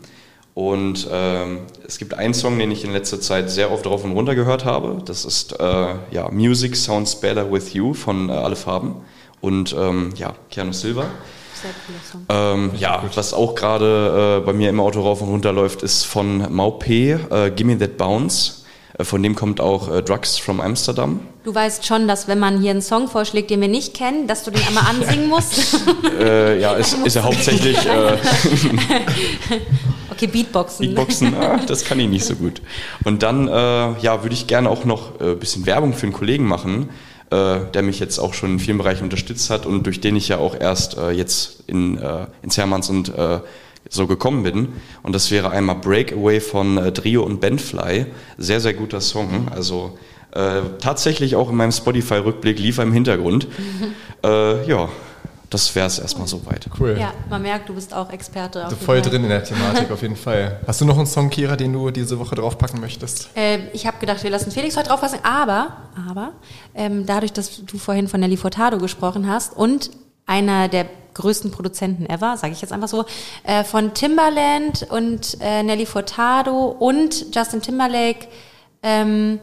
Und 0.53 1.07
ähm, 1.09 1.61
es 1.87 1.97
gibt 1.97 2.13
einen 2.13 2.33
Song, 2.33 2.59
den 2.59 2.71
ich 2.71 2.83
in 2.83 2.91
letzter 2.91 3.21
Zeit 3.21 3.49
sehr 3.49 3.71
oft 3.71 3.85
drauf 3.85 4.03
und 4.03 4.11
runter 4.11 4.35
gehört 4.35 4.65
habe. 4.65 5.01
Das 5.05 5.23
ist 5.23 5.57
äh, 5.59 5.95
ja, 6.11 6.29
Music 6.29 6.75
Sounds 6.75 7.19
Better 7.19 7.51
With 7.51 7.73
You 7.73 7.93
von 7.93 8.29
äh, 8.29 8.33
Alle 8.33 8.57
Farben 8.57 8.95
und 9.39 9.73
ähm, 9.77 10.11
ja, 10.15 10.35
Keanu 10.49 10.73
Silva. 10.73 11.05
Ähm, 12.29 12.71
ja, 12.77 13.03
was 13.15 13.33
auch 13.33 13.55
gerade 13.55 14.39
äh, 14.41 14.45
bei 14.45 14.53
mir 14.53 14.69
im 14.69 14.79
Auto 14.79 15.01
rauf 15.01 15.21
und 15.21 15.29
runter 15.29 15.53
läuft, 15.53 15.83
ist 15.83 16.05
von 16.05 16.43
Maupé, 16.47 17.19
äh, 17.29 17.51
Gimme 17.51 17.77
That 17.77 17.97
Bounce. 17.97 18.63
Äh, 18.97 19.03
von 19.03 19.21
dem 19.23 19.35
kommt 19.35 19.61
auch 19.61 19.93
äh, 19.93 20.01
Drugs 20.01 20.37
from 20.37 20.59
Amsterdam. 20.59 21.21
Du 21.43 21.53
weißt 21.53 21.85
schon, 21.85 22.07
dass 22.07 22.27
wenn 22.27 22.39
man 22.39 22.61
hier 22.61 22.71
einen 22.71 22.81
Song 22.81 23.07
vorschlägt, 23.07 23.49
den 23.49 23.61
wir 23.61 23.67
nicht 23.67 23.93
kennen, 23.93 24.27
dass 24.27 24.43
du 24.43 24.51
den 24.51 24.65
einmal 24.67 24.85
ansingen 24.85 25.27
musst? 25.27 25.81
äh, 26.19 26.59
ja, 26.59 26.73
ist, 26.73 26.93
ist 27.05 27.15
ja 27.15 27.23
hauptsächlich... 27.23 27.77
Äh, 27.85 28.17
okay, 30.11 30.27
Beatboxen. 30.27 30.87
Beatboxen, 30.87 31.33
ah, 31.35 31.59
das 31.65 31.83
kann 31.83 31.99
ich 31.99 32.09
nicht 32.09 32.25
so 32.25 32.35
gut. 32.35 32.61
Und 33.03 33.23
dann 33.23 33.47
äh, 33.47 33.51
ja, 33.51 34.23
würde 34.23 34.33
ich 34.33 34.47
gerne 34.47 34.69
auch 34.69 34.85
noch 34.85 35.19
ein 35.19 35.39
bisschen 35.39 35.65
Werbung 35.65 35.93
für 35.93 36.03
einen 36.03 36.13
Kollegen 36.13 36.45
machen 36.45 36.89
äh, 36.89 37.10
der 37.31 37.81
mich 37.81 37.99
jetzt 37.99 38.19
auch 38.19 38.33
schon 38.33 38.51
in 38.51 38.59
vielen 38.59 38.77
Bereichen 38.77 39.05
unterstützt 39.05 39.49
hat 39.49 39.65
und 39.65 39.85
durch 39.85 40.01
den 40.01 40.15
ich 40.15 40.27
ja 40.27 40.37
auch 40.37 40.59
erst 40.59 40.97
äh, 40.97 41.11
jetzt 41.11 41.63
in, 41.67 41.97
äh, 41.97 42.27
ins 42.41 42.57
Hermanns 42.57 42.89
und 42.89 43.15
äh, 43.17 43.39
so 43.89 44.07
gekommen 44.07 44.43
bin. 44.43 44.69
Und 45.03 45.13
das 45.13 45.31
wäre 45.31 45.49
einmal 45.49 45.77
Breakaway 45.77 46.39
von 46.39 46.77
äh, 46.77 46.91
Trio 46.91 47.23
und 47.23 47.41
Bandfly. 47.41 48.05
Sehr, 48.37 48.59
sehr 48.59 48.73
guter 48.73 49.01
Song. 49.01 49.47
Also 49.49 49.97
äh, 50.31 50.61
tatsächlich 50.79 51.35
auch 51.35 51.49
in 51.49 51.55
meinem 51.55 51.71
Spotify-Rückblick 51.71 52.59
lief 52.59 52.77
er 52.77 52.83
im 52.83 52.93
Hintergrund. 52.93 53.47
Äh, 54.23 54.69
ja, 54.69 54.87
das 55.51 55.75
wäre 55.75 55.85
es 55.85 55.99
erstmal 55.99 56.27
soweit. 56.27 56.65
Cool. 56.79 56.97
Ja, 56.97 57.13
man 57.29 57.41
merkt, 57.41 57.67
du 57.67 57.75
bist 57.75 57.93
auch 57.93 58.09
Experte. 58.09 58.65
Du 58.69 58.75
voll 58.77 59.01
Fall. 59.01 59.11
drin 59.11 59.23
in 59.23 59.29
der 59.29 59.43
Thematik, 59.43 59.91
auf 59.91 60.01
jeden 60.01 60.15
Fall. 60.15 60.61
Hast 60.67 60.79
du 60.79 60.85
noch 60.85 60.97
einen 60.97 61.05
Song, 61.05 61.29
Kira, 61.29 61.57
den 61.57 61.73
du 61.73 61.91
diese 61.91 62.17
Woche 62.17 62.35
draufpacken 62.35 62.79
möchtest? 62.79 63.29
Äh, 63.35 63.67
ich 63.73 63.85
habe 63.85 63.97
gedacht, 63.99 64.23
wir 64.23 64.29
lassen 64.29 64.49
Felix 64.49 64.77
heute 64.77 64.87
draufpassen, 64.87 65.19
aber, 65.23 65.75
aber 66.09 66.31
ähm, 66.73 67.05
dadurch, 67.05 67.33
dass 67.33 67.65
du 67.65 67.77
vorhin 67.77 68.07
von 68.07 68.21
Nelly 68.21 68.37
Furtado 68.37 68.77
gesprochen 68.77 69.27
hast 69.29 69.55
und 69.55 69.91
einer 70.25 70.69
der 70.69 70.85
größten 71.15 71.51
Produzenten 71.51 72.05
ever, 72.05 72.37
sage 72.37 72.53
ich 72.53 72.61
jetzt 72.61 72.71
einfach 72.71 72.87
so, 72.87 73.03
äh, 73.43 73.65
von 73.65 73.93
Timbaland 73.93 74.87
und 74.89 75.37
äh, 75.41 75.63
Nelly 75.63 75.85
Furtado 75.85 76.67
und 76.79 77.35
Justin 77.35 77.61
Timberlake, 77.61 78.27
ähm, 78.83 79.39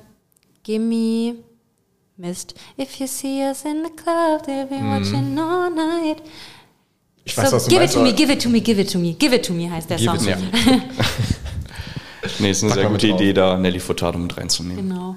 Gimme 0.63 1.37
Mist. 2.19 2.55
If 2.77 2.99
you 2.99 3.07
see 3.07 3.49
us 3.49 3.65
in 3.65 3.85
the 3.85 3.91
club, 3.91 4.45
they'll 4.45 4.67
be 4.67 4.75
mm. 4.75 4.91
watching 4.91 5.39
all 5.39 5.71
night. 5.71 6.21
Ich 7.25 7.37
weiß, 7.37 7.51
so, 7.51 7.57
was 7.57 7.65
du 7.65 7.71
give 7.71 7.79
meinst, 7.79 7.95
it 7.95 7.99
to 7.99 8.05
me, 8.05 8.13
give 8.13 8.33
it 8.33 8.43
to 8.43 8.49
me, 8.49 8.61
give 8.61 8.81
it 8.81 8.91
to 8.91 8.99
me, 8.99 9.13
give 9.13 9.37
it 9.37 9.47
to 9.47 9.53
me 9.53 9.71
heißt 9.71 9.89
der 9.89 9.99
Song. 9.99 10.17
It, 10.17 10.27
ja. 10.27 10.37
nee, 12.41 12.51
ist 12.51 12.65
eine 12.65 12.73
Pack 12.73 12.81
sehr 12.81 12.91
gute 12.91 13.07
Idee, 13.07 13.33
da 13.33 13.57
Nelly 13.57 13.79
Furtado 13.79 14.19
mit 14.19 14.37
reinzunehmen. 14.37 14.89
Genau. 14.89 15.15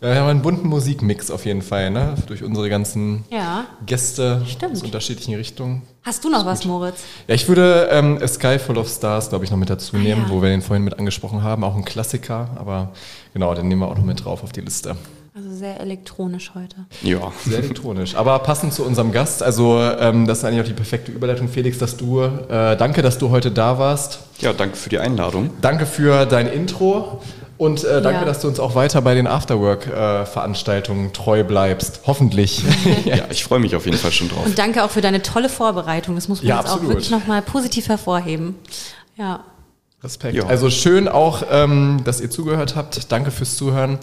Ja, 0.00 0.10
wir 0.10 0.20
haben 0.20 0.28
einen 0.28 0.42
bunten 0.42 0.68
Musikmix 0.68 1.30
auf 1.30 1.44
jeden 1.44 1.62
Fall, 1.62 1.90
ne? 1.90 2.14
Durch 2.28 2.44
unsere 2.44 2.68
ganzen 2.68 3.24
ja, 3.30 3.66
Gäste 3.84 4.44
stimmt. 4.46 4.74
aus 4.74 4.82
unterschiedlichen 4.84 5.34
Richtungen. 5.34 5.82
Hast 6.04 6.22
du 6.22 6.28
noch 6.28 6.46
was, 6.46 6.60
gut. 6.60 6.68
Moritz? 6.68 7.02
Ja, 7.26 7.34
ich 7.34 7.48
würde 7.48 7.88
ähm, 7.90 8.20
A 8.22 8.28
Sky 8.28 8.60
Full 8.60 8.78
of 8.78 8.88
Stars, 8.88 9.30
glaube 9.30 9.44
ich, 9.44 9.50
noch 9.50 9.58
mit 9.58 9.70
dazu 9.70 9.96
nehmen, 9.96 10.26
ah, 10.26 10.28
ja. 10.28 10.32
wo 10.32 10.40
wir 10.40 10.50
den 10.50 10.62
vorhin 10.62 10.84
mit 10.84 11.00
angesprochen 11.00 11.42
haben. 11.42 11.64
Auch 11.64 11.74
ein 11.74 11.84
Klassiker, 11.84 12.50
aber 12.54 12.92
genau, 13.32 13.52
den 13.54 13.66
nehmen 13.66 13.80
wir 13.80 13.88
auch 13.88 13.96
noch 13.96 14.04
mit 14.04 14.24
drauf 14.24 14.44
auf 14.44 14.52
die 14.52 14.60
Liste. 14.60 14.94
Also 15.36 15.54
sehr 15.54 15.78
elektronisch 15.80 16.52
heute. 16.54 16.76
Ja. 17.02 17.30
Sehr 17.44 17.58
elektronisch. 17.58 18.14
Aber 18.14 18.38
passend 18.38 18.72
zu 18.72 18.86
unserem 18.86 19.12
Gast, 19.12 19.42
also 19.42 19.78
ähm, 19.78 20.26
das 20.26 20.38
ist 20.38 20.44
eigentlich 20.44 20.62
auch 20.62 20.66
die 20.66 20.72
perfekte 20.72 21.12
Überleitung, 21.12 21.48
Felix, 21.48 21.76
dass 21.76 21.98
du, 21.98 22.22
äh, 22.22 22.74
danke, 22.78 23.02
dass 23.02 23.18
du 23.18 23.28
heute 23.28 23.50
da 23.50 23.78
warst. 23.78 24.20
Ja, 24.38 24.54
danke 24.54 24.76
für 24.76 24.88
die 24.88 24.98
Einladung. 24.98 25.50
Danke 25.60 25.84
für 25.84 26.24
dein 26.24 26.46
Intro. 26.46 27.20
Und 27.58 27.84
äh, 27.84 28.00
danke, 28.00 28.20
ja. 28.20 28.24
dass 28.24 28.40
du 28.40 28.48
uns 28.48 28.58
auch 28.58 28.74
weiter 28.74 29.02
bei 29.02 29.14
den 29.14 29.26
Afterwork-Veranstaltungen 29.26 31.08
äh, 31.08 31.12
treu 31.12 31.44
bleibst. 31.44 32.00
Hoffentlich. 32.06 32.62
ja, 33.04 33.24
ich 33.28 33.44
freue 33.44 33.58
mich 33.58 33.76
auf 33.76 33.84
jeden 33.84 33.98
Fall 33.98 34.12
schon 34.12 34.30
drauf. 34.30 34.46
Und 34.46 34.58
danke 34.58 34.84
auch 34.84 34.90
für 34.90 35.02
deine 35.02 35.20
tolle 35.20 35.50
Vorbereitung. 35.50 36.14
Das 36.14 36.28
muss 36.28 36.40
man 36.40 36.48
ja, 36.48 36.56
jetzt 36.56 36.66
absolut. 36.70 36.84
auch 36.84 36.88
wirklich 36.94 37.10
nochmal 37.10 37.42
positiv 37.42 37.90
hervorheben. 37.90 38.54
Ja. 39.18 39.40
Respekt. 40.02 40.34
Ja. 40.34 40.46
Also 40.46 40.70
schön 40.70 41.08
auch, 41.08 41.42
ähm, 41.50 42.02
dass 42.04 42.22
ihr 42.22 42.30
zugehört 42.30 42.76
habt. 42.76 43.12
Danke 43.12 43.30
fürs 43.30 43.56
Zuhören. 43.56 43.98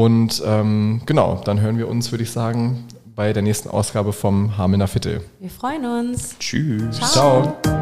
Und 0.00 0.42
ähm, 0.46 1.02
genau, 1.04 1.42
dann 1.44 1.60
hören 1.60 1.76
wir 1.76 1.86
uns, 1.86 2.10
würde 2.10 2.24
ich 2.24 2.30
sagen, 2.30 2.86
bei 3.14 3.34
der 3.34 3.42
nächsten 3.42 3.68
Ausgabe 3.68 4.14
vom 4.14 4.56
Hamelner 4.56 4.88
Viertel. 4.88 5.20
Wir 5.40 5.50
freuen 5.50 5.84
uns. 5.84 6.38
Tschüss. 6.38 6.96
Ciao. 6.96 7.58
Ciao. 7.62 7.80